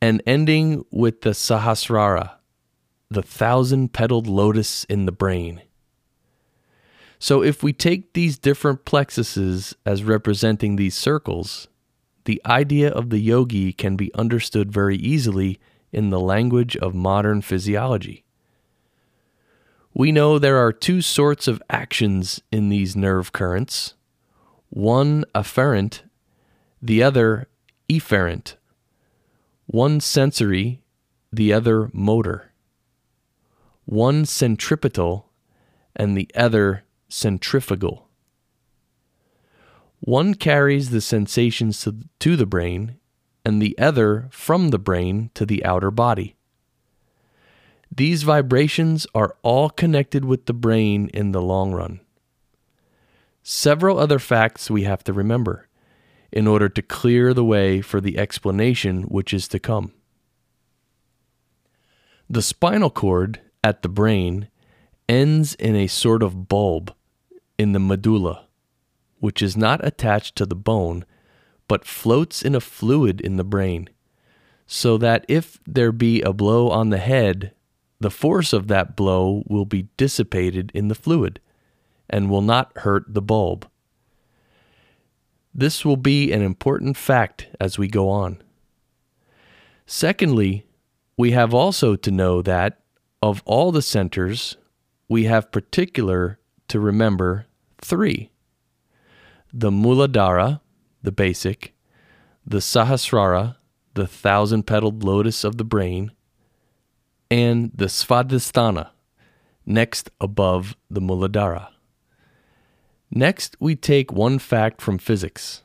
and 0.01 0.21
ending 0.27 0.83
with 0.91 1.21
the 1.21 1.29
Sahasrara, 1.29 2.31
the 3.09 3.23
thousand 3.23 3.93
petaled 3.93 4.27
lotus 4.27 4.83
in 4.85 5.05
the 5.05 5.13
brain. 5.13 5.61
So, 7.19 7.41
if 7.41 7.63
we 7.63 7.73
take 7.73 8.13
these 8.13 8.37
different 8.37 8.85
plexuses 8.85 9.73
as 9.85 10.03
representing 10.03 10.75
these 10.75 10.95
circles, 10.95 11.67
the 12.25 12.41
idea 12.45 12.91
of 12.91 13.09
the 13.09 13.19
yogi 13.19 13.73
can 13.73 13.95
be 13.95 14.13
understood 14.13 14.71
very 14.71 14.97
easily 14.97 15.59
in 15.91 16.09
the 16.09 16.19
language 16.19 16.75
of 16.77 16.93
modern 16.93 17.41
physiology. 17.41 18.23
We 19.93 20.11
know 20.11 20.37
there 20.37 20.57
are 20.57 20.71
two 20.71 21.01
sorts 21.01 21.47
of 21.47 21.63
actions 21.69 22.41
in 22.51 22.69
these 22.69 22.95
nerve 22.95 23.31
currents 23.31 23.95
one 24.69 25.23
afferent, 25.33 26.01
the 26.81 27.01
other 27.01 27.47
efferent, 27.89 28.55
one 29.65 29.99
sensory, 29.99 30.81
the 31.31 31.53
other 31.53 31.89
motor, 31.93 32.51
one 33.85 34.25
centripetal, 34.25 35.29
and 35.95 36.17
the 36.17 36.29
other 36.35 36.83
centrifugal. 37.09 38.07
One 39.99 40.35
carries 40.35 40.89
the 40.89 41.01
sensations 41.01 41.87
to, 42.19 42.35
the 42.35 42.45
brain, 42.45 42.97
and 43.43 43.61
the 43.61 43.77
other 43.77 44.27
from 44.31 44.69
the 44.69 44.79
brain 44.79 45.31
to 45.33 45.45
the 45.45 45.63
outer 45.65 45.91
body. 45.91 46.35
These 47.95 48.23
vibrations 48.23 49.07
are 49.15 49.37
all 49.41 49.69
connected 49.69 50.25
with 50.25 50.45
the 50.45 50.53
brain 50.53 51.09
in 51.13 51.31
the 51.31 51.41
long 51.41 51.71
run. 51.71 52.01
Several 53.41 53.97
other 53.97 54.19
facts 54.19 54.69
we 54.69 54.83
have 54.83 55.03
to 55.05 55.13
remember 55.13 55.67
in 56.31 56.47
order 56.47 56.67
to 56.67 56.81
clear 56.81 57.33
the 57.33 57.45
way 57.45 57.81
for 57.81 58.01
the 58.01 58.17
explanation 58.17 59.03
which 59.03 59.33
is 59.33 59.47
to 59.47 59.59
come. 59.59 59.93
The 62.29 62.41
spinal 62.41 62.89
cord 62.89 63.39
at 63.63 63.81
the 63.81 63.89
brain 63.89 64.49
ends 65.07 65.55
in 65.55 65.75
a 65.75 65.87
sort 65.87 66.23
of 66.23 66.47
bulb 66.47 66.93
in 67.57 67.71
the 67.71 67.79
medulla, 67.79 68.47
which 69.19 69.41
is 69.41 69.57
not 69.57 69.85
attached 69.85 70.35
to 70.35 70.45
the 70.45 70.55
bone, 70.55 71.05
but 71.67 71.85
floats 71.85 72.41
in 72.41 72.55
a 72.55 72.59
fluid 72.59 73.19
in 73.19 73.37
the 73.37 73.43
brain, 73.43 73.89
so 74.65 74.97
that 74.97 75.25
if 75.27 75.59
there 75.65 75.91
be 75.91 76.21
a 76.21 76.33
blow 76.33 76.69
on 76.69 76.89
the 76.89 76.97
head, 76.97 77.53
the 77.99 78.11
force 78.11 78.53
of 78.53 78.67
that 78.67 78.95
blow 78.95 79.43
will 79.47 79.65
be 79.65 79.87
dissipated 79.97 80.71
in 80.73 80.87
the 80.87 80.95
fluid 80.95 81.39
and 82.09 82.29
will 82.29 82.41
not 82.41 82.71
hurt 82.79 83.05
the 83.07 83.21
bulb. 83.21 83.67
This 85.53 85.83
will 85.83 85.97
be 85.97 86.31
an 86.31 86.41
important 86.41 86.95
fact 86.95 87.47
as 87.59 87.79
we 87.79 87.87
go 87.87 88.09
on. 88.09 88.41
Secondly, 89.87 90.65
we 91.17 91.31
have 91.31 91.53
also 91.53 91.95
to 91.95 92.11
know 92.11 92.41
that 92.43 92.81
of 93.23 93.41
all 93.45 93.71
the 93.71 93.81
centers, 93.81 94.57
we 95.07 95.25
have 95.25 95.51
particular 95.51 96.39
to 96.67 96.79
remember 96.79 97.45
three 97.79 98.31
the 99.53 99.71
Muladhara, 99.71 100.59
the 101.01 101.11
basic, 101.11 101.73
the 102.45 102.57
Sahasrara, 102.57 103.55
the 103.93 104.05
thousand 104.05 104.63
petaled 104.63 105.03
lotus 105.03 105.43
of 105.43 105.57
the 105.57 105.63
brain, 105.63 106.11
and 107.31 107.71
the 107.73 107.85
Svadhisthana, 107.85 108.89
next 109.65 110.11
above 110.19 110.75
the 110.89 111.01
Muladhara. 111.01 111.69
Next, 113.09 113.55
we 113.59 113.75
take 113.75 114.11
one 114.11 114.37
fact 114.37 114.81
from 114.81 114.97
physics. 114.97 115.63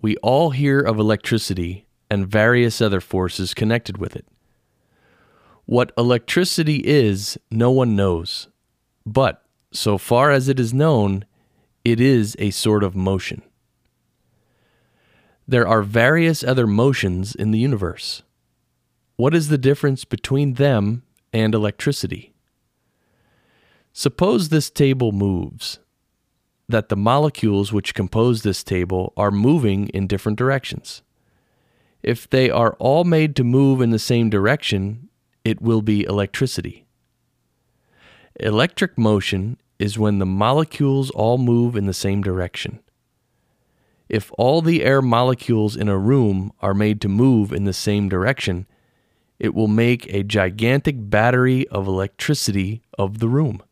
We 0.00 0.16
all 0.16 0.50
hear 0.50 0.80
of 0.80 0.98
electricity 0.98 1.86
and 2.10 2.26
various 2.26 2.80
other 2.80 3.00
forces 3.00 3.54
connected 3.54 3.98
with 3.98 4.16
it. 4.16 4.26
What 5.64 5.92
electricity 5.96 6.82
is, 6.84 7.38
no 7.50 7.70
one 7.70 7.96
knows. 7.96 8.48
But, 9.06 9.44
so 9.72 9.96
far 9.96 10.32
as 10.32 10.48
it 10.48 10.58
is 10.58 10.74
known, 10.74 11.24
it 11.84 12.00
is 12.00 12.34
a 12.40 12.50
sort 12.50 12.82
of 12.82 12.96
motion. 12.96 13.42
There 15.46 15.68
are 15.68 15.82
various 15.82 16.42
other 16.42 16.66
motions 16.66 17.34
in 17.34 17.52
the 17.52 17.60
universe. 17.60 18.24
What 19.14 19.34
is 19.34 19.48
the 19.48 19.58
difference 19.58 20.04
between 20.04 20.54
them 20.54 21.04
and 21.32 21.54
electricity? 21.54 22.34
Suppose 23.92 24.48
this 24.48 24.68
table 24.70 25.12
moves, 25.12 25.78
that 26.68 26.88
the 26.88 26.96
molecules 26.96 27.72
which 27.72 27.94
compose 27.94 28.42
this 28.42 28.64
table 28.64 29.12
are 29.16 29.30
moving 29.30 29.88
in 29.90 30.08
different 30.08 30.36
directions. 30.36 31.02
If 32.02 32.28
they 32.28 32.50
are 32.50 32.74
all 32.80 33.04
made 33.04 33.36
to 33.36 33.44
move 33.44 33.80
in 33.80 33.90
the 33.90 33.98
same 34.00 34.28
direction, 34.28 35.08
it 35.44 35.62
will 35.62 35.80
be 35.80 36.02
electricity. 36.04 36.85
Electric 38.38 38.98
motion 38.98 39.56
is 39.78 39.98
when 39.98 40.18
the 40.18 40.26
molecules 40.26 41.10
all 41.10 41.38
move 41.38 41.74
in 41.74 41.86
the 41.86 41.94
same 41.94 42.22
direction. 42.22 42.80
If 44.08 44.30
all 44.36 44.60
the 44.60 44.84
air 44.84 45.00
molecules 45.00 45.74
in 45.74 45.88
a 45.88 45.98
room 45.98 46.52
are 46.60 46.74
made 46.74 47.00
to 47.00 47.08
move 47.08 47.50
in 47.52 47.64
the 47.64 47.72
same 47.72 48.08
direction, 48.08 48.66
it 49.38 49.54
will 49.54 49.68
make 49.68 50.06
a 50.12 50.22
gigantic 50.22 50.96
battery 51.10 51.66
of 51.68 51.86
electricity 51.86 52.82
of 52.98 53.18
the 53.18 53.28
room. 53.28 53.62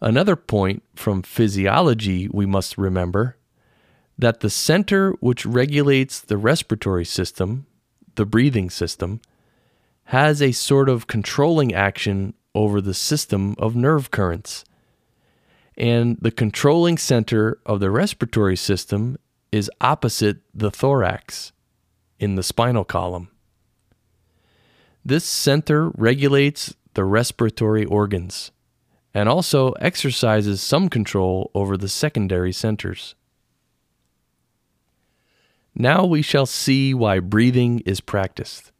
Another 0.00 0.36
point 0.36 0.82
from 0.94 1.22
physiology 1.22 2.28
we 2.28 2.46
must 2.46 2.76
remember 2.76 3.36
that 4.18 4.40
the 4.40 4.50
center 4.50 5.12
which 5.20 5.46
regulates 5.46 6.20
the 6.20 6.36
respiratory 6.36 7.04
system, 7.04 7.66
the 8.14 8.26
breathing 8.26 8.70
system, 8.70 9.20
has 10.04 10.40
a 10.40 10.52
sort 10.52 10.88
of 10.88 11.06
controlling 11.06 11.74
action 11.74 12.32
over 12.56 12.80
the 12.80 12.94
system 12.94 13.54
of 13.58 13.76
nerve 13.76 14.10
currents. 14.10 14.64
And 15.76 16.16
the 16.20 16.30
controlling 16.30 16.96
center 16.96 17.58
of 17.66 17.80
the 17.80 17.90
respiratory 17.90 18.56
system 18.56 19.18
is 19.52 19.70
opposite 19.80 20.38
the 20.54 20.70
thorax 20.70 21.52
in 22.18 22.34
the 22.34 22.42
spinal 22.42 22.84
column. 22.84 23.28
This 25.04 25.24
center 25.24 25.90
regulates 25.90 26.74
the 26.94 27.04
respiratory 27.04 27.84
organs 27.84 28.50
and 29.12 29.28
also 29.28 29.72
exercises 29.72 30.62
some 30.62 30.88
control 30.88 31.50
over 31.54 31.76
the 31.76 31.88
secondary 31.88 32.52
centers. 32.52 33.14
Now 35.74 36.06
we 36.06 36.22
shall 36.22 36.46
see 36.46 36.94
why 36.94 37.20
breathing 37.20 37.80
is 37.80 38.00
practiced. 38.00 38.72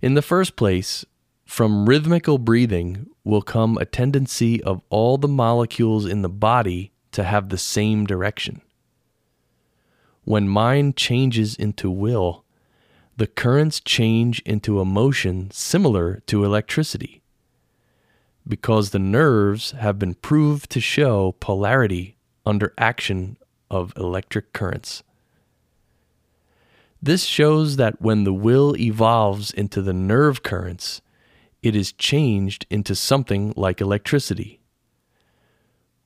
In 0.00 0.14
the 0.14 0.22
first 0.22 0.56
place, 0.56 1.04
from 1.52 1.86
rhythmical 1.86 2.38
breathing 2.38 3.06
will 3.24 3.42
come 3.42 3.76
a 3.76 3.84
tendency 3.84 4.62
of 4.62 4.80
all 4.88 5.18
the 5.18 5.28
molecules 5.28 6.06
in 6.06 6.22
the 6.22 6.28
body 6.30 6.90
to 7.10 7.22
have 7.22 7.50
the 7.50 7.58
same 7.58 8.06
direction. 8.06 8.62
When 10.24 10.48
mind 10.48 10.96
changes 10.96 11.54
into 11.54 11.90
will, 11.90 12.42
the 13.18 13.26
currents 13.26 13.80
change 13.80 14.40
into 14.46 14.80
a 14.80 14.86
motion 14.86 15.50
similar 15.50 16.22
to 16.24 16.42
electricity. 16.42 17.20
Because 18.48 18.88
the 18.88 18.98
nerves 18.98 19.72
have 19.72 19.98
been 19.98 20.14
proved 20.14 20.70
to 20.70 20.80
show 20.80 21.32
polarity 21.38 22.16
under 22.46 22.72
action 22.78 23.36
of 23.70 23.92
electric 23.98 24.54
currents. 24.54 25.02
This 27.02 27.24
shows 27.24 27.76
that 27.76 28.00
when 28.00 28.24
the 28.24 28.32
will 28.32 28.74
evolves 28.78 29.50
into 29.50 29.82
the 29.82 29.92
nerve 29.92 30.42
currents, 30.42 31.02
it 31.62 31.76
is 31.76 31.92
changed 31.92 32.66
into 32.70 32.94
something 32.94 33.52
like 33.56 33.80
electricity. 33.80 34.60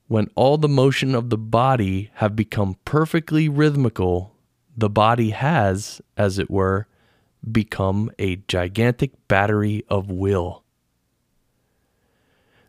When 0.07 0.29
all 0.35 0.57
the 0.57 0.69
motion 0.69 1.15
of 1.15 1.29
the 1.29 1.37
body 1.37 2.11
have 2.15 2.35
become 2.35 2.77
perfectly 2.85 3.49
rhythmical 3.49 4.37
the 4.77 4.89
body 4.89 5.31
has, 5.31 6.01
as 6.15 6.37
it 6.37 6.51
were, 6.51 6.87
become 7.51 8.11
a 8.19 8.35
gigantic 8.47 9.11
battery 9.27 9.83
of 9.89 10.11
will. 10.11 10.63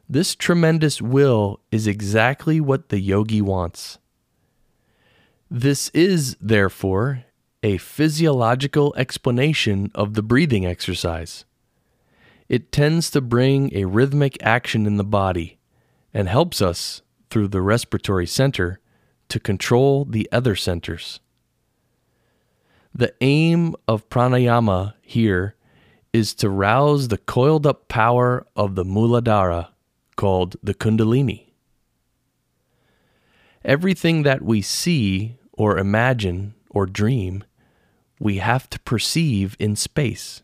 This 0.08 0.34
tremendous 0.34 1.02
will 1.02 1.60
is 1.70 1.86
exactly 1.86 2.60
what 2.62 2.88
the 2.88 2.98
yogi 2.98 3.42
wants. 3.42 3.98
This 5.50 5.90
is, 5.90 6.36
therefore, 6.40 7.24
a 7.62 7.76
physiological 7.76 8.94
explanation 8.96 9.90
of 9.94 10.14
the 10.14 10.22
breathing 10.22 10.64
exercise. 10.64 11.44
It 12.48 12.72
tends 12.72 13.10
to 13.10 13.20
bring 13.20 13.74
a 13.74 13.84
rhythmic 13.84 14.38
action 14.42 14.86
in 14.86 14.96
the 14.96 15.04
body 15.04 15.58
and 16.14 16.28
helps 16.28 16.62
us, 16.62 17.02
through 17.30 17.48
the 17.48 17.60
respiratory 17.60 18.26
center, 18.26 18.80
to 19.28 19.38
control 19.38 20.06
the 20.06 20.28
other 20.32 20.56
centers. 20.56 21.20
The 22.94 23.14
aim 23.20 23.76
of 23.86 24.08
pranayama 24.08 24.94
here 25.02 25.56
is 26.12 26.34
to 26.36 26.48
rouse 26.48 27.08
the 27.08 27.18
coiled 27.18 27.66
up 27.66 27.88
power 27.88 28.46
of 28.56 28.74
the 28.74 28.84
Muladhara, 28.84 29.68
called 30.16 30.56
the 30.62 30.74
Kundalini. 30.74 31.52
Everything 33.64 34.22
that 34.22 34.40
we 34.40 34.62
see 34.62 35.36
or 35.52 35.78
imagine 35.78 36.54
or 36.70 36.86
dream, 36.86 37.44
we 38.18 38.38
have 38.38 38.70
to 38.70 38.80
perceive 38.80 39.54
in 39.60 39.76
space. 39.76 40.42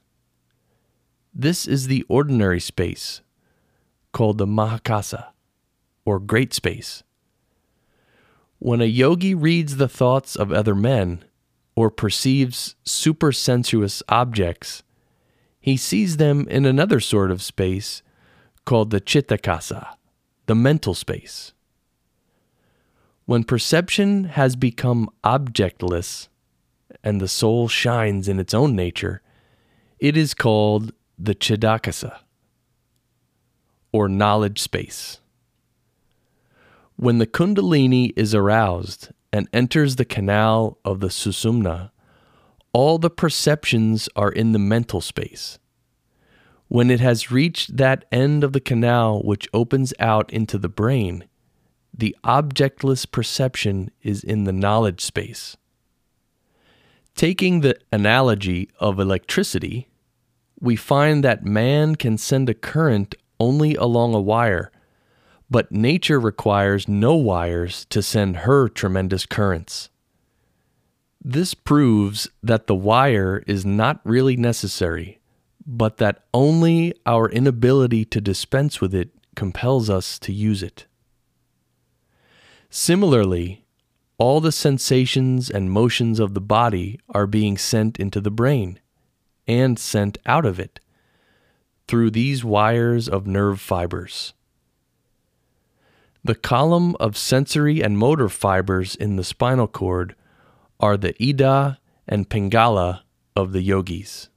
This 1.34 1.66
is 1.66 1.88
the 1.88 2.04
ordinary 2.08 2.60
space, 2.60 3.20
called 4.12 4.38
the 4.38 4.46
Mahakasa, 4.46 5.30
or 6.04 6.20
Great 6.20 6.54
Space. 6.54 7.02
When 8.60 8.80
a 8.80 8.84
yogi 8.84 9.34
reads 9.34 9.76
the 9.76 9.88
thoughts 9.88 10.36
of 10.36 10.52
other 10.52 10.76
men 10.76 11.24
or 11.74 11.90
perceives 11.90 12.76
supersensuous 12.84 14.00
objects, 14.08 14.84
he 15.60 15.76
sees 15.76 16.18
them 16.18 16.46
in 16.48 16.64
another 16.64 17.00
sort 17.00 17.32
of 17.32 17.42
space 17.42 18.02
called 18.64 18.90
the 18.90 19.00
Chittakasa, 19.00 19.96
the 20.46 20.54
mental 20.54 20.94
space. 20.94 21.52
When 23.24 23.42
perception 23.42 24.24
has 24.24 24.54
become 24.54 25.10
objectless 25.24 26.28
and 27.02 27.20
the 27.20 27.28
soul 27.28 27.66
shines 27.66 28.28
in 28.28 28.38
its 28.38 28.54
own 28.54 28.76
nature, 28.76 29.20
it 29.98 30.16
is 30.16 30.32
called 30.32 30.92
the 31.18 31.35
Chidakasa, 31.35 32.18
or 33.92 34.09
knowledge 34.09 34.61
space. 34.61 35.21
When 36.97 37.18
the 37.18 37.26
Kundalini 37.26 38.12
is 38.16 38.35
aroused 38.35 39.11
and 39.33 39.49
enters 39.52 39.97
the 39.97 40.04
canal 40.04 40.78
of 40.85 41.00
the 41.00 41.09
Susumna, 41.09 41.90
all 42.73 42.99
the 42.99 43.11
perceptions 43.11 44.09
are 44.16 44.30
in 44.30 44.52
the 44.52 44.59
mental 44.59 45.00
space. 45.00 45.59
When 46.68 46.90
it 46.90 47.00
has 47.00 47.30
reached 47.30 47.76
that 47.76 48.04
end 48.11 48.42
of 48.42 48.52
the 48.52 48.61
canal 48.61 49.23
which 49.23 49.49
opens 49.52 49.92
out 50.00 50.33
into 50.33 50.59
the 50.59 50.68
brain, 50.68 51.28
the 51.97 52.16
objectless 52.25 53.06
perception 53.06 53.90
is 54.02 54.25
in 54.25 54.44
the 54.44 54.52
knowledge 54.52 55.00
space. 55.00 55.56
Taking 57.14 57.61
the 57.61 57.78
analogy 57.92 58.71
of 58.80 58.99
electricity, 58.99 59.88
we 60.64 60.76
find 60.76 61.23
that 61.23 61.44
man 61.44 61.94
can 61.94 62.16
send 62.16 62.49
a 62.49 62.54
current 62.54 63.14
only 63.38 63.75
along 63.75 64.14
a 64.14 64.21
wire, 64.21 64.73
but 65.50 65.71
nature 65.71 66.18
requires 66.18 66.88
no 66.88 67.14
wires 67.14 67.85
to 67.90 68.02
send 68.02 68.38
her 68.38 68.68
tremendous 68.68 69.26
currents. 69.26 69.90
This 71.23 71.52
proves 71.52 72.28
that 72.42 72.66
the 72.66 72.75
wire 72.75 73.44
is 73.47 73.66
not 73.66 74.00
really 74.04 74.37
necessary, 74.37 75.21
but 75.66 75.99
that 75.99 76.25
only 76.33 76.94
our 77.04 77.28
inability 77.28 78.07
to 78.07 78.20
dispense 78.20 78.81
with 78.81 78.94
it 78.94 79.11
compels 79.37 79.90
us 79.90 80.18
to 80.20 80.33
use 80.33 80.62
it. 80.62 80.87
Similarly, 82.70 83.66
all 84.16 84.40
the 84.40 84.53
sensations 84.53 85.50
and 85.50 85.70
motions 85.70 86.18
of 86.18 86.33
the 86.33 86.40
body 86.40 87.00
are 87.11 87.27
being 87.27 87.59
sent 87.59 87.98
into 87.98 88.20
the 88.20 88.31
brain 88.31 88.81
and 89.46 89.78
sent 89.78 90.18
out 90.26 90.46
of 90.46 90.59
it 90.59 90.80
through 91.87 92.11
these 92.11 92.44
wires 92.44 93.09
of 93.09 93.26
nerve 93.26 93.61
fibers. 93.61 94.33
The 96.22 96.35
column 96.35 96.96
of 96.98 97.18
sensory 97.18 97.83
and 97.83 97.98
motor 97.98 98.30
fibers 98.30 98.94
in 98.94 99.16
the 99.16 99.24
spinal 99.24 99.66
cord 99.66 100.14
are 100.80 100.96
the 100.96 101.14
Ida 101.22 101.78
and 102.09 102.28
Pingala 102.28 103.02
of 103.37 103.52
the 103.52 103.61
yogis. 103.61 104.28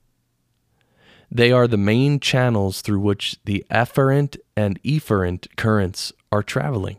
They 1.32 1.52
are 1.52 1.68
the 1.68 1.78
main 1.78 2.20
channels 2.20 2.82
through 2.82 3.00
which 3.00 3.38
the 3.46 3.66
afferent 3.70 4.38
and 4.56 4.82
efferent 4.84 5.48
currents 5.56 6.14
are 6.32 6.44
traveling. 6.44 6.98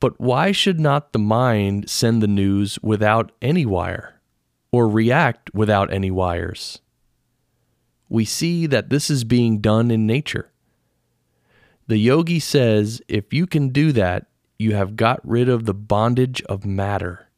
But 0.00 0.20
why 0.20 0.50
should 0.50 0.80
not 0.80 1.12
the 1.12 1.20
mind 1.20 1.88
send 1.88 2.22
the 2.22 2.28
news 2.28 2.78
without 2.82 3.30
any 3.40 3.64
wire? 3.64 4.20
Or 4.72 4.88
react 4.88 5.52
without 5.54 5.92
any 5.92 6.10
wires. 6.10 6.80
We 8.08 8.24
see 8.24 8.66
that 8.66 8.90
this 8.90 9.10
is 9.10 9.24
being 9.24 9.58
done 9.58 9.90
in 9.90 10.06
nature. 10.06 10.50
The 11.86 11.98
yogi 11.98 12.40
says 12.40 13.02
if 13.08 13.32
you 13.32 13.46
can 13.46 13.68
do 13.68 13.92
that, 13.92 14.26
you 14.58 14.74
have 14.74 14.96
got 14.96 15.20
rid 15.28 15.48
of 15.48 15.66
the 15.66 15.74
bondage 15.74 16.40
of 16.42 16.64
matter. 16.64 17.28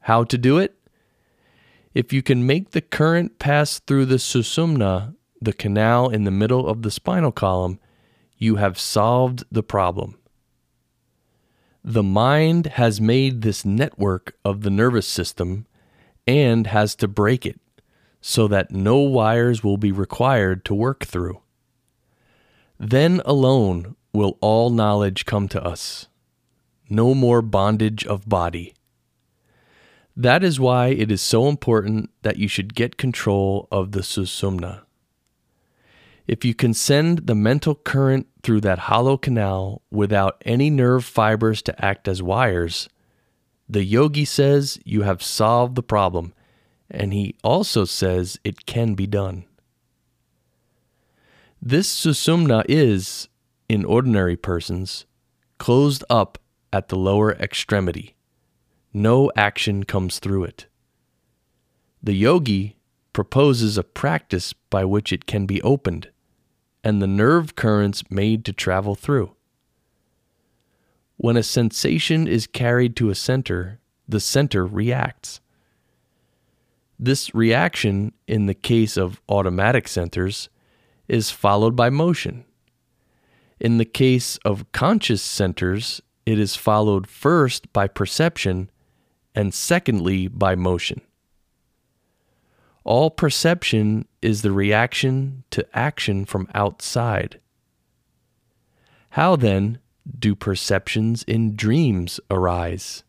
How 0.00 0.24
to 0.24 0.36
do 0.36 0.58
it? 0.58 0.74
If 1.94 2.12
you 2.12 2.22
can 2.22 2.46
make 2.46 2.70
the 2.70 2.80
current 2.80 3.38
pass 3.38 3.78
through 3.78 4.06
the 4.06 4.16
susumna, 4.16 5.14
the 5.40 5.52
canal 5.52 6.08
in 6.08 6.24
the 6.24 6.30
middle 6.30 6.66
of 6.66 6.82
the 6.82 6.90
spinal 6.90 7.32
column, 7.32 7.78
you 8.36 8.56
have 8.56 8.78
solved 8.78 9.44
the 9.50 9.62
problem. 9.62 10.17
The 11.84 12.02
mind 12.02 12.66
has 12.66 13.00
made 13.00 13.42
this 13.42 13.64
network 13.64 14.36
of 14.44 14.62
the 14.62 14.70
nervous 14.70 15.06
system 15.06 15.66
and 16.26 16.66
has 16.66 16.94
to 16.96 17.08
break 17.08 17.46
it 17.46 17.60
so 18.20 18.48
that 18.48 18.70
no 18.70 18.98
wires 18.98 19.62
will 19.62 19.76
be 19.76 19.92
required 19.92 20.64
to 20.66 20.74
work 20.74 21.04
through. 21.04 21.40
Then 22.78 23.22
alone 23.24 23.96
will 24.12 24.38
all 24.40 24.70
knowledge 24.70 25.24
come 25.24 25.48
to 25.48 25.64
us. 25.64 26.08
No 26.90 27.14
more 27.14 27.42
bondage 27.42 28.04
of 28.04 28.28
body. 28.28 28.74
That 30.16 30.42
is 30.42 30.58
why 30.58 30.88
it 30.88 31.12
is 31.12 31.20
so 31.20 31.48
important 31.48 32.10
that 32.22 32.38
you 32.38 32.48
should 32.48 32.74
get 32.74 32.96
control 32.96 33.68
of 33.70 33.92
the 33.92 34.00
susumna. 34.00 34.82
If 36.28 36.44
you 36.44 36.54
can 36.54 36.74
send 36.74 37.20
the 37.26 37.34
mental 37.34 37.74
current 37.74 38.26
through 38.42 38.60
that 38.60 38.80
hollow 38.80 39.16
canal 39.16 39.80
without 39.90 40.42
any 40.44 40.68
nerve 40.68 41.06
fibers 41.06 41.62
to 41.62 41.84
act 41.84 42.06
as 42.06 42.22
wires, 42.22 42.86
the 43.66 43.82
yogi 43.82 44.26
says 44.26 44.78
you 44.84 45.02
have 45.02 45.22
solved 45.22 45.74
the 45.74 45.82
problem, 45.82 46.34
and 46.90 47.14
he 47.14 47.34
also 47.42 47.86
says 47.86 48.38
it 48.44 48.66
can 48.66 48.92
be 48.92 49.06
done. 49.06 49.46
This 51.62 51.88
susumna 51.88 52.62
is, 52.68 53.28
in 53.66 53.86
ordinary 53.86 54.36
persons, 54.36 55.06
closed 55.56 56.04
up 56.10 56.36
at 56.74 56.88
the 56.88 56.96
lower 56.96 57.32
extremity. 57.32 58.16
No 58.92 59.32
action 59.34 59.84
comes 59.84 60.18
through 60.18 60.44
it. 60.44 60.66
The 62.02 62.14
yogi 62.14 62.76
proposes 63.14 63.78
a 63.78 63.82
practice 63.82 64.52
by 64.52 64.84
which 64.84 65.10
it 65.10 65.24
can 65.24 65.46
be 65.46 65.62
opened 65.62 66.10
and 66.88 67.02
the 67.02 67.06
nerve 67.06 67.54
currents 67.54 68.02
made 68.08 68.46
to 68.46 68.50
travel 68.50 68.94
through. 68.94 69.36
When 71.18 71.36
a 71.36 71.42
sensation 71.42 72.26
is 72.26 72.46
carried 72.46 72.96
to 72.96 73.10
a 73.10 73.14
center, 73.14 73.78
the 74.08 74.20
center 74.20 74.64
reacts. 74.64 75.42
This 76.98 77.34
reaction, 77.34 78.14
in 78.26 78.46
the 78.46 78.54
case 78.54 78.96
of 78.96 79.20
automatic 79.28 79.86
centers, 79.86 80.48
is 81.08 81.30
followed 81.30 81.76
by 81.76 81.90
motion. 81.90 82.46
In 83.60 83.76
the 83.76 83.84
case 83.84 84.38
of 84.38 84.72
conscious 84.72 85.20
centers, 85.20 86.00
it 86.24 86.38
is 86.38 86.56
followed 86.56 87.06
first 87.06 87.70
by 87.74 87.86
perception 87.86 88.70
and 89.34 89.52
secondly 89.52 90.26
by 90.26 90.54
motion. 90.54 91.02
All 92.88 93.10
perception 93.10 94.08
is 94.22 94.40
the 94.40 94.50
reaction 94.50 95.44
to 95.50 95.66
action 95.74 96.24
from 96.24 96.48
outside. 96.54 97.38
How 99.10 99.36
then 99.36 99.80
do 100.18 100.34
perceptions 100.34 101.22
in 101.24 101.54
dreams 101.54 102.18
arise? 102.30 103.04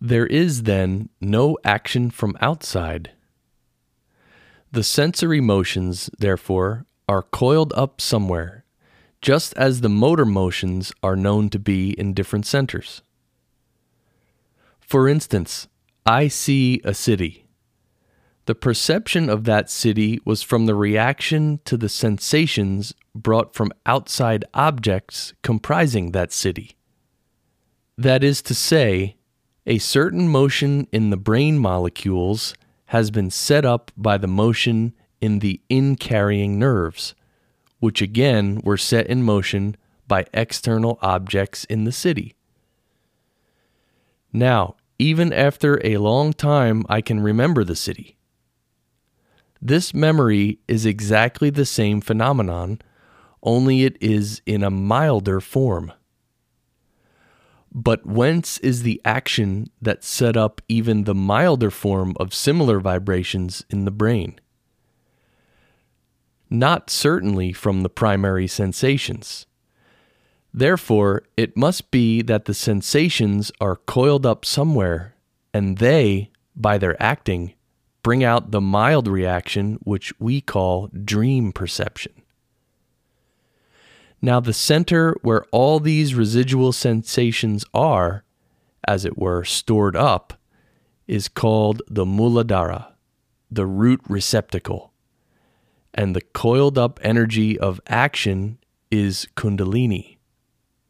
There 0.00 0.28
is 0.28 0.62
then 0.62 1.08
no 1.20 1.58
action 1.64 2.10
from 2.10 2.38
outside. 2.40 3.10
The 4.70 4.84
sensory 4.84 5.40
motions, 5.40 6.10
therefore, 6.16 6.86
are 7.08 7.24
coiled 7.24 7.72
up 7.72 8.00
somewhere, 8.00 8.64
just 9.20 9.52
as 9.54 9.80
the 9.80 9.88
motor 9.88 10.24
motions 10.24 10.92
are 11.02 11.16
known 11.16 11.50
to 11.50 11.58
be 11.58 11.90
in 11.98 12.14
different 12.14 12.46
centers. 12.46 13.02
For 14.78 15.08
instance, 15.08 15.66
I 16.06 16.28
see 16.28 16.80
a 16.84 16.94
city. 16.94 17.46
The 18.50 18.56
perception 18.56 19.30
of 19.30 19.44
that 19.44 19.70
city 19.70 20.18
was 20.24 20.42
from 20.42 20.66
the 20.66 20.74
reaction 20.74 21.60
to 21.66 21.76
the 21.76 21.88
sensations 21.88 22.92
brought 23.14 23.54
from 23.54 23.70
outside 23.86 24.44
objects 24.52 25.34
comprising 25.44 26.10
that 26.10 26.32
city. 26.32 26.72
That 27.96 28.24
is 28.24 28.42
to 28.42 28.54
say, 28.56 29.14
a 29.68 29.78
certain 29.78 30.28
motion 30.28 30.88
in 30.90 31.10
the 31.10 31.16
brain 31.16 31.60
molecules 31.60 32.54
has 32.86 33.12
been 33.12 33.30
set 33.30 33.64
up 33.64 33.92
by 33.96 34.18
the 34.18 34.26
motion 34.26 34.94
in 35.20 35.38
the 35.38 35.60
in 35.68 35.94
carrying 35.94 36.58
nerves, 36.58 37.14
which 37.78 38.02
again 38.02 38.62
were 38.64 38.76
set 38.76 39.06
in 39.06 39.22
motion 39.22 39.76
by 40.08 40.26
external 40.34 40.98
objects 41.02 41.62
in 41.66 41.84
the 41.84 41.92
city. 41.92 42.34
Now, 44.32 44.74
even 44.98 45.32
after 45.32 45.80
a 45.86 45.98
long 45.98 46.32
time, 46.32 46.84
I 46.88 47.00
can 47.00 47.20
remember 47.20 47.62
the 47.62 47.76
city. 47.76 48.16
This 49.62 49.92
memory 49.92 50.58
is 50.66 50.86
exactly 50.86 51.50
the 51.50 51.66
same 51.66 52.00
phenomenon, 52.00 52.80
only 53.42 53.84
it 53.84 53.96
is 54.00 54.40
in 54.46 54.62
a 54.62 54.70
milder 54.70 55.40
form. 55.40 55.92
But 57.72 58.04
whence 58.04 58.58
is 58.58 58.82
the 58.82 59.00
action 59.04 59.70
that 59.80 60.02
set 60.02 60.36
up 60.36 60.60
even 60.68 61.04
the 61.04 61.14
milder 61.14 61.70
form 61.70 62.14
of 62.18 62.34
similar 62.34 62.80
vibrations 62.80 63.64
in 63.70 63.84
the 63.84 63.90
brain? 63.90 64.40
Not 66.48 66.90
certainly 66.90 67.52
from 67.52 67.82
the 67.82 67.88
primary 67.90 68.48
sensations. 68.48 69.46
Therefore, 70.52 71.22
it 71.36 71.56
must 71.56 71.92
be 71.92 72.22
that 72.22 72.46
the 72.46 72.54
sensations 72.54 73.52
are 73.60 73.76
coiled 73.76 74.26
up 74.26 74.44
somewhere, 74.44 75.14
and 75.54 75.78
they, 75.78 76.30
by 76.56 76.76
their 76.76 77.00
acting, 77.00 77.54
bring 78.02 78.24
out 78.24 78.50
the 78.50 78.60
mild 78.60 79.06
reaction 79.06 79.78
which 79.82 80.12
we 80.18 80.40
call 80.40 80.88
dream 80.88 81.52
perception. 81.52 82.12
Now, 84.22 84.40
the 84.40 84.52
center 84.52 85.16
where 85.22 85.44
all 85.50 85.80
these 85.80 86.14
residual 86.14 86.72
sensations 86.72 87.64
are, 87.72 88.24
as 88.86 89.04
it 89.04 89.16
were, 89.16 89.44
stored 89.44 89.96
up, 89.96 90.34
is 91.06 91.28
called 91.28 91.82
the 91.88 92.04
Muladhara, 92.04 92.92
the 93.50 93.66
root 93.66 94.00
receptacle. 94.08 94.92
And 95.92 96.14
the 96.14 96.20
coiled 96.20 96.78
up 96.78 97.00
energy 97.02 97.58
of 97.58 97.80
action 97.86 98.58
is 98.90 99.26
Kundalini, 99.36 100.18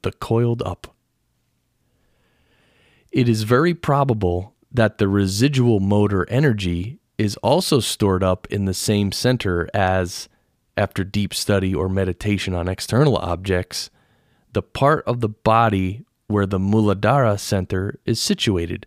the 0.02 0.12
coiled 0.12 0.62
up. 0.62 0.94
It 3.12 3.28
is 3.28 3.44
very 3.44 3.74
probable 3.74 4.54
that 4.72 4.98
the 4.98 5.08
residual 5.08 5.80
motor 5.80 6.28
energy 6.28 6.99
is 7.20 7.36
also 7.42 7.80
stored 7.80 8.24
up 8.24 8.46
in 8.50 8.64
the 8.64 8.72
same 8.72 9.12
center 9.12 9.68
as 9.74 10.26
after 10.74 11.04
deep 11.04 11.34
study 11.34 11.74
or 11.74 11.86
meditation 11.86 12.54
on 12.54 12.66
external 12.66 13.18
objects, 13.18 13.90
the 14.54 14.62
part 14.62 15.04
of 15.06 15.20
the 15.20 15.28
body 15.28 16.02
where 16.28 16.46
the 16.46 16.58
Muladhara 16.58 17.38
center 17.38 18.00
is 18.06 18.18
situated, 18.18 18.86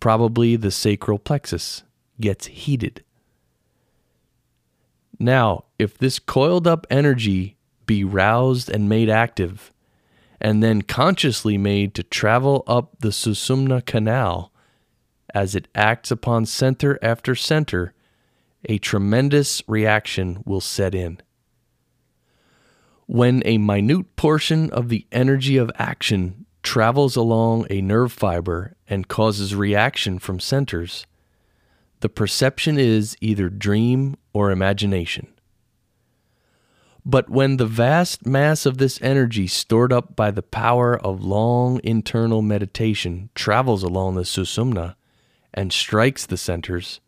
probably 0.00 0.56
the 0.56 0.72
sacral 0.72 1.20
plexus, 1.20 1.84
gets 2.20 2.46
heated. 2.46 3.04
Now, 5.20 5.66
if 5.78 5.96
this 5.96 6.18
coiled 6.18 6.66
up 6.66 6.84
energy 6.90 7.56
be 7.86 8.02
roused 8.02 8.68
and 8.70 8.88
made 8.88 9.08
active, 9.08 9.72
and 10.40 10.64
then 10.64 10.82
consciously 10.82 11.56
made 11.56 11.94
to 11.94 12.02
travel 12.02 12.64
up 12.66 12.98
the 12.98 13.10
Sushumna 13.10 13.86
canal 13.86 14.51
as 15.34 15.54
it 15.54 15.68
acts 15.74 16.10
upon 16.10 16.46
center 16.46 16.98
after 17.02 17.34
center, 17.34 17.94
a 18.68 18.78
tremendous 18.78 19.62
reaction 19.66 20.42
will 20.44 20.60
set 20.60 20.94
in. 20.94 21.20
When 23.06 23.42
a 23.44 23.58
minute 23.58 24.16
portion 24.16 24.70
of 24.70 24.88
the 24.88 25.06
energy 25.10 25.56
of 25.56 25.70
action 25.78 26.46
travels 26.62 27.16
along 27.16 27.66
a 27.68 27.80
nerve 27.82 28.12
fiber 28.12 28.76
and 28.88 29.08
causes 29.08 29.54
reaction 29.54 30.18
from 30.18 30.38
centers, 30.38 31.06
the 32.00 32.08
perception 32.08 32.78
is 32.78 33.16
either 33.20 33.48
dream 33.48 34.16
or 34.32 34.50
imagination. 34.50 35.28
But 37.04 37.28
when 37.28 37.56
the 37.56 37.66
vast 37.66 38.26
mass 38.26 38.64
of 38.64 38.78
this 38.78 39.00
energy 39.02 39.48
stored 39.48 39.92
up 39.92 40.14
by 40.14 40.30
the 40.30 40.42
power 40.42 40.96
of 40.96 41.24
long 41.24 41.80
internal 41.82 42.42
meditation 42.42 43.30
travels 43.34 43.82
along 43.82 44.14
the 44.14 44.22
Sushumna 44.22 44.94
and 45.54 45.72
strikes 45.72 46.26
the 46.26 46.36
centers, 46.36 47.00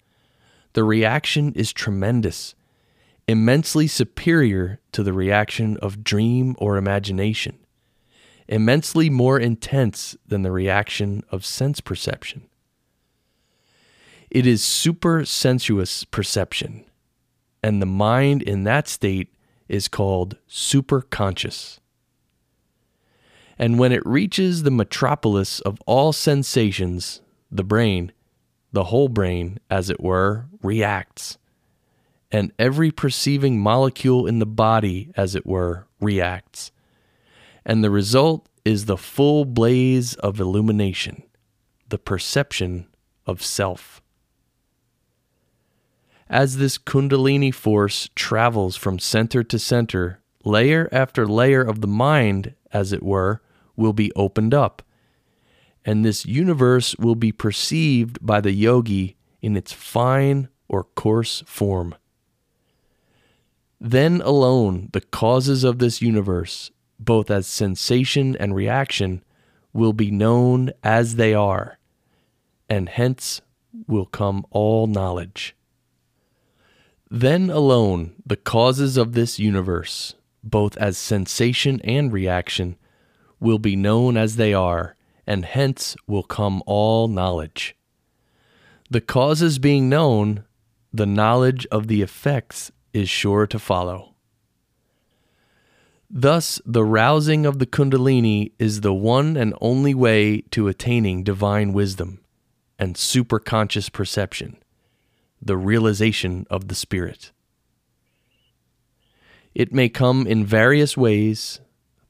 the 0.75 0.85
reaction 0.85 1.53
is 1.55 1.73
tremendous, 1.73 2.55
immensely 3.29 3.87
superior 3.87 4.81
to 4.93 5.03
the 5.03 5.13
reaction 5.13 5.77
of 5.79 6.05
dream 6.05 6.57
or 6.59 6.77
imagination, 6.77 7.59
immensely 8.49 9.09
more 9.09 9.39
intense 9.39 10.17
than 10.27 10.43
the 10.43 10.51
reaction 10.51 11.23
of 11.31 11.45
sense 11.45 11.81
perception. 11.81 12.43
It 14.31 14.47
is 14.47 14.65
super 14.65 15.25
sensuous 15.25 16.03
perception, 16.05 16.85
and 17.63 17.81
the 17.81 17.87
mind 17.87 18.43
in 18.43 18.65
that 18.65 18.89
state 18.89 19.33
is 19.69 19.89
called 19.89 20.37
superconscious. 20.49 21.79
And 23.57 23.79
when 23.79 23.93
it 23.93 24.05
reaches 24.05 24.65
the 24.65 24.73
metropolis 24.73 25.61
of 25.61 25.81
all 25.87 26.13
sensations, 26.13 27.21
the 27.51 27.63
brain, 27.63 28.13
the 28.75 28.85
whole 28.85 29.09
brain, 29.09 29.59
as 29.71 29.89
it 29.89 30.01
were, 30.01 30.47
reacts. 30.61 31.39
And 32.33 32.53
every 32.59 32.91
perceiving 32.91 33.61
molecule 33.61 34.27
in 34.27 34.41
the 34.41 34.47
body, 34.47 35.13
as 35.17 35.37
it 35.37 35.47
were, 35.47 35.87
reacts. 36.01 36.73
And 37.65 37.85
the 37.85 37.91
result 37.91 38.49
is 38.65 38.85
the 38.85 38.97
full 38.97 39.45
blaze 39.45 40.15
of 40.15 40.41
illumination, 40.41 41.23
the 41.89 41.99
perception 41.99 42.89
of 43.27 43.45
self. 43.45 44.03
As 46.29 46.57
this 46.57 46.77
Kundalini 46.77 47.55
force 47.55 48.11
travels 48.17 48.75
from 48.75 48.99
center 48.99 49.45
to 49.45 49.59
center, 49.59 50.21
layer 50.43 50.89
after 50.91 51.29
layer 51.29 51.63
of 51.63 51.81
the 51.81 51.87
mind, 51.87 52.55
as 52.73 52.93
it 52.93 53.05
were, 53.05 53.41
will 53.77 53.93
be 53.93 54.11
opened 54.17 54.53
up 54.53 54.83
and 55.85 56.05
this 56.05 56.25
universe 56.25 56.97
will 56.97 57.15
be 57.15 57.33
perceived 57.33 58.19
by 58.25 58.41
the 58.41 58.53
yogi 58.53 59.17
in 59.43 59.57
its 59.57 59.73
fine 59.73 60.49
or 60.69 60.85
coarse 60.85 61.43
form. 61.47 61.95
Then 63.81 64.23
alone 64.23 64.89
the 64.93 65.03
causes 65.03 65.63
of 65.63 65.79
this 65.79 66.01
universe, 66.01 66.71
both 66.99 67.31
as 67.31 67.47
sensation 67.47 68.37
and 68.37 68.55
reaction, 68.55 69.23
will 69.75 69.93
be 69.93 70.11
known 70.11 70.71
as 70.83 71.17
they 71.17 71.35
are, 71.35 71.79
and 72.69 72.89
hence 72.89 73.43
will 73.87 74.07
come 74.07 74.47
all 74.51 74.87
knowledge. 74.87 75.55
Then 77.11 77.51
alone 77.51 78.15
the 78.25 78.37
causes 78.37 78.97
of 78.97 79.13
this 79.13 79.39
universe, 79.39 80.15
both 80.43 80.77
as 80.79 80.97
sensation 80.97 81.81
and 81.83 82.13
reaction, 82.13 82.77
will 83.41 83.59
be 83.59 83.77
known 83.77 84.17
as 84.17 84.37
they 84.37 84.55
are, 84.55 84.97
and 85.27 85.45
hence 85.45 85.97
will 86.07 86.23
come 86.23 86.63
all 86.67 87.09
knowledge. 87.09 87.77
The 88.91 89.01
causes 89.01 89.59
being 89.59 89.89
known, 89.89 90.45
the 90.93 91.07
knowledge 91.07 91.67
of 91.71 91.89
the 91.89 92.03
effects 92.03 92.71
is 92.93 93.09
sure 93.09 93.47
to 93.47 93.59
follow. 93.59 94.15
Thus, 96.09 96.61
the 96.65 96.85
rousing 96.85 97.45
of 97.45 97.59
the 97.59 97.67
Kundalini 97.67 98.53
is 98.59 98.83
the 98.83 98.95
one 98.95 99.37
and 99.37 99.55
only 99.61 99.95
way 99.95 100.43
to 100.53 100.69
attaining 100.69 101.25
divine 101.25 101.73
wisdom 101.73 102.21
and 102.79 102.95
superconscious 102.95 103.91
perception, 103.91 104.57
the 105.43 105.57
realization 105.57 106.47
of 106.51 106.69
the 106.69 106.75
Spirit. 106.75 107.33
It 109.55 109.73
may 109.73 109.89
come 109.89 110.27
in 110.27 110.45
various 110.45 110.97
ways 110.97 111.61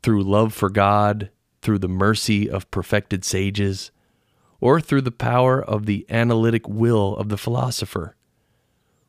through 0.02 0.24
love 0.24 0.52
for 0.52 0.68
God, 0.68 1.30
through 1.64 1.78
the 1.78 1.88
mercy 1.88 2.48
of 2.48 2.70
perfected 2.70 3.24
sages, 3.24 3.90
or 4.60 4.80
through 4.80 5.00
the 5.00 5.10
power 5.10 5.60
of 5.62 5.86
the 5.86 6.06
analytic 6.10 6.68
will 6.68 7.16
of 7.16 7.30
the 7.30 7.38
philosopher. 7.38 8.14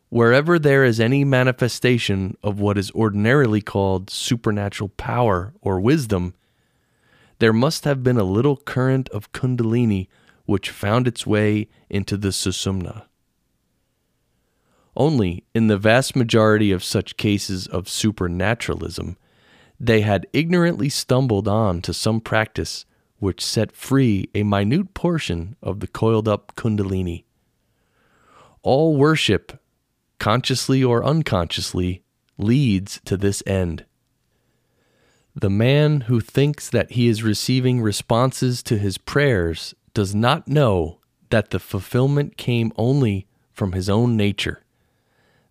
Wherever 0.10 0.58
there 0.58 0.86
is 0.86 1.00
any 1.00 1.26
manifestation 1.26 2.38
of 2.42 2.60
what 2.60 2.78
is 2.78 2.92
ordinarily 2.92 3.62
called 3.62 4.10
supernatural 4.10 4.90
power 4.96 5.54
or 5.62 5.80
wisdom, 5.80 6.34
there 7.40 7.54
must 7.54 7.84
have 7.84 8.02
been 8.04 8.18
a 8.18 8.24
little 8.24 8.56
current 8.56 9.10
of 9.10 9.34
Kundalini 9.34 10.08
which 10.46 10.70
found 10.70 11.08
its 11.08 11.28
way 11.28 11.68
into 11.90 12.16
the 12.16 12.30
Susumna. 12.30 13.04
Only 14.96 15.44
in 15.54 15.68
the 15.68 15.78
vast 15.78 16.16
majority 16.16 16.72
of 16.72 16.84
such 16.84 17.18
cases 17.18 17.68
of 17.68 17.90
supernaturalism 17.90 19.18
they 19.80 20.02
had 20.02 20.28
ignorantly 20.34 20.90
stumbled 20.90 21.48
on 21.48 21.82
to 21.82 21.94
some 21.94 22.22
practice 22.22 22.86
which 23.20 23.44
set 23.44 23.72
free 23.72 24.30
a 24.36 24.44
minute 24.44 24.94
portion 24.94 25.56
of 25.62 25.80
the 25.80 25.88
coiled 25.88 26.28
up 26.28 26.54
Kundalini. 26.56 27.24
All 28.62 28.98
worship, 28.98 29.60
consciously 30.20 30.84
or 30.84 31.04
unconsciously, 31.04 32.04
leads 32.38 33.00
to 33.06 33.16
this 33.16 33.42
end. 33.46 33.86
The 35.34 35.50
man 35.50 36.02
who 36.02 36.20
thinks 36.22 36.70
that 36.70 36.92
he 36.92 37.08
is 37.08 37.24
receiving 37.24 37.82
responses 37.82 38.64
to 38.64 38.78
his 38.78 38.98
prayers 38.98 39.76
does 39.94 40.16
not 40.16 40.48
know 40.48 41.00
that 41.30 41.50
the 41.50 41.60
fulfillment 41.60 42.38
came 42.38 42.72
only 42.78 43.28
from 43.52 43.74
his 43.74 43.90
own 43.90 44.16
nature, 44.16 44.64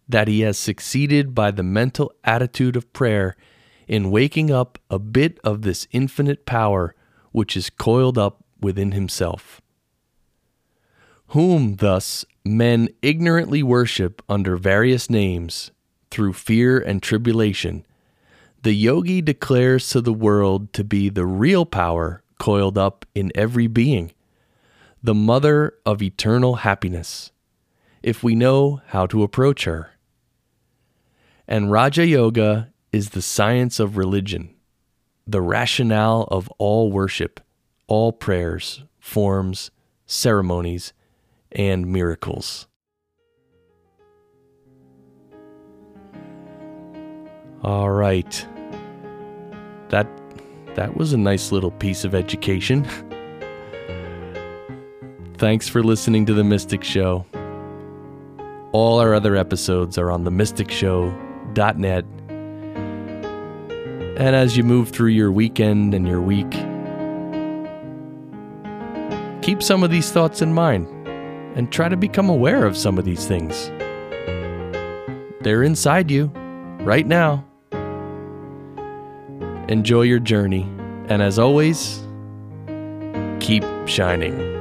that 0.09 0.29
he 0.29 0.41
has 0.41 0.59
succeeded 0.59 1.35
by 1.35 1.51
the 1.51 1.63
mental 1.63 2.13
attitude 2.25 2.77
of 2.77 2.93
prayer 2.93 3.37
in 3.87 4.11
waking 4.11 4.51
up 4.51 4.79
a 4.91 4.99
bit 4.99 5.39
of 5.45 5.63
this 5.63 5.87
infinite 5.93 6.47
power 6.47 6.95
which 7.33 7.57
is 7.57 7.71
coiled 7.71 8.19
up 8.19 8.45
within 8.61 8.93
himself. 8.93 9.61
Whom 11.29 11.77
thus 11.77 12.25
men 12.45 12.89
ignorantly 13.03 13.63
worship 13.63 14.23
under 14.29 14.57
various 14.57 15.11
names 15.11 15.71
through 16.11 16.35
fear 16.35 16.79
and 16.79 17.03
tribulation, 17.03 17.85
the 18.63 18.73
yogi 18.73 19.21
declares 19.21 19.89
to 19.91 20.01
the 20.01 20.13
world 20.13 20.73
to 20.73 20.85
be 20.85 21.09
the 21.09 21.27
real 21.27 21.67
power 21.67 22.23
coiled 22.39 22.79
up 22.79 23.05
in 23.15 23.33
every 23.35 23.67
being, 23.67 24.13
the 25.03 25.15
mother 25.15 25.75
of 25.85 26.03
eternal 26.03 26.57
happiness, 26.57 27.33
if 28.03 28.23
we 28.23 28.35
know 28.35 28.81
how 28.89 29.07
to 29.07 29.23
approach 29.23 29.65
her. 29.65 29.91
And 31.47 31.71
Raja 31.71 32.07
Yoga 32.07 32.73
is 32.95 33.11
the 33.11 33.23
science 33.23 33.81
of 33.81 33.97
religion 33.97 34.55
the 35.27 35.41
rationale 35.41 36.29
of 36.31 36.51
all 36.59 36.93
worship, 36.93 37.41
all 37.87 38.13
prayers, 38.13 38.85
forms, 39.01 39.71
ceremonies, 40.05 40.93
and 41.51 41.87
miracles. 41.87 42.69
All 47.63 47.91
right. 47.91 48.47
That 49.89 50.07
that 50.75 50.95
was 50.97 51.15
a 51.15 51.19
nice 51.19 51.53
little 51.53 51.71
piece 51.71 52.05
of 52.05 52.15
education. 52.15 52.85
Thanks 55.39 55.69
for 55.69 55.83
listening 55.83 56.27
to 56.27 56.35
The 56.35 56.45
Mystic 56.45 56.85
Show. 56.85 57.25
All 58.73 59.01
our 59.01 59.15
other 59.15 59.37
episodes 59.37 59.97
are 59.97 60.11
on 60.11 60.25
themysticshow.net 60.25 62.05
and 64.17 64.37
as 64.37 64.57
you 64.57 64.65
move 64.65 64.91
through 64.91 65.09
your 65.09 65.33
weekend 65.33 65.95
and 65.95 66.07
your 66.07 66.21
week, 66.21 66.51
keep 69.43 69.63
some 69.63 69.83
of 69.83 69.91
these 69.91 70.11
thoughts 70.11 70.41
in 70.41 70.53
mind 70.53 70.87
and 71.57 71.73
try 71.73 71.89
to 71.89 71.97
become 71.97 72.29
aware 72.29 72.65
of 72.65 72.77
some 72.77 72.99
of 72.99 73.05
these 73.05 73.27
things. 73.27 73.71
They're 75.43 75.63
inside 75.63 76.11
you 76.11 76.27
right 76.81 77.07
now. 77.07 77.45
Enjoy 79.69 80.03
your 80.03 80.21
journey, 80.21 80.63
and 81.09 81.23
as 81.23 81.39
always, 81.39 82.03
keep 83.41 83.65
shining. 83.87 84.54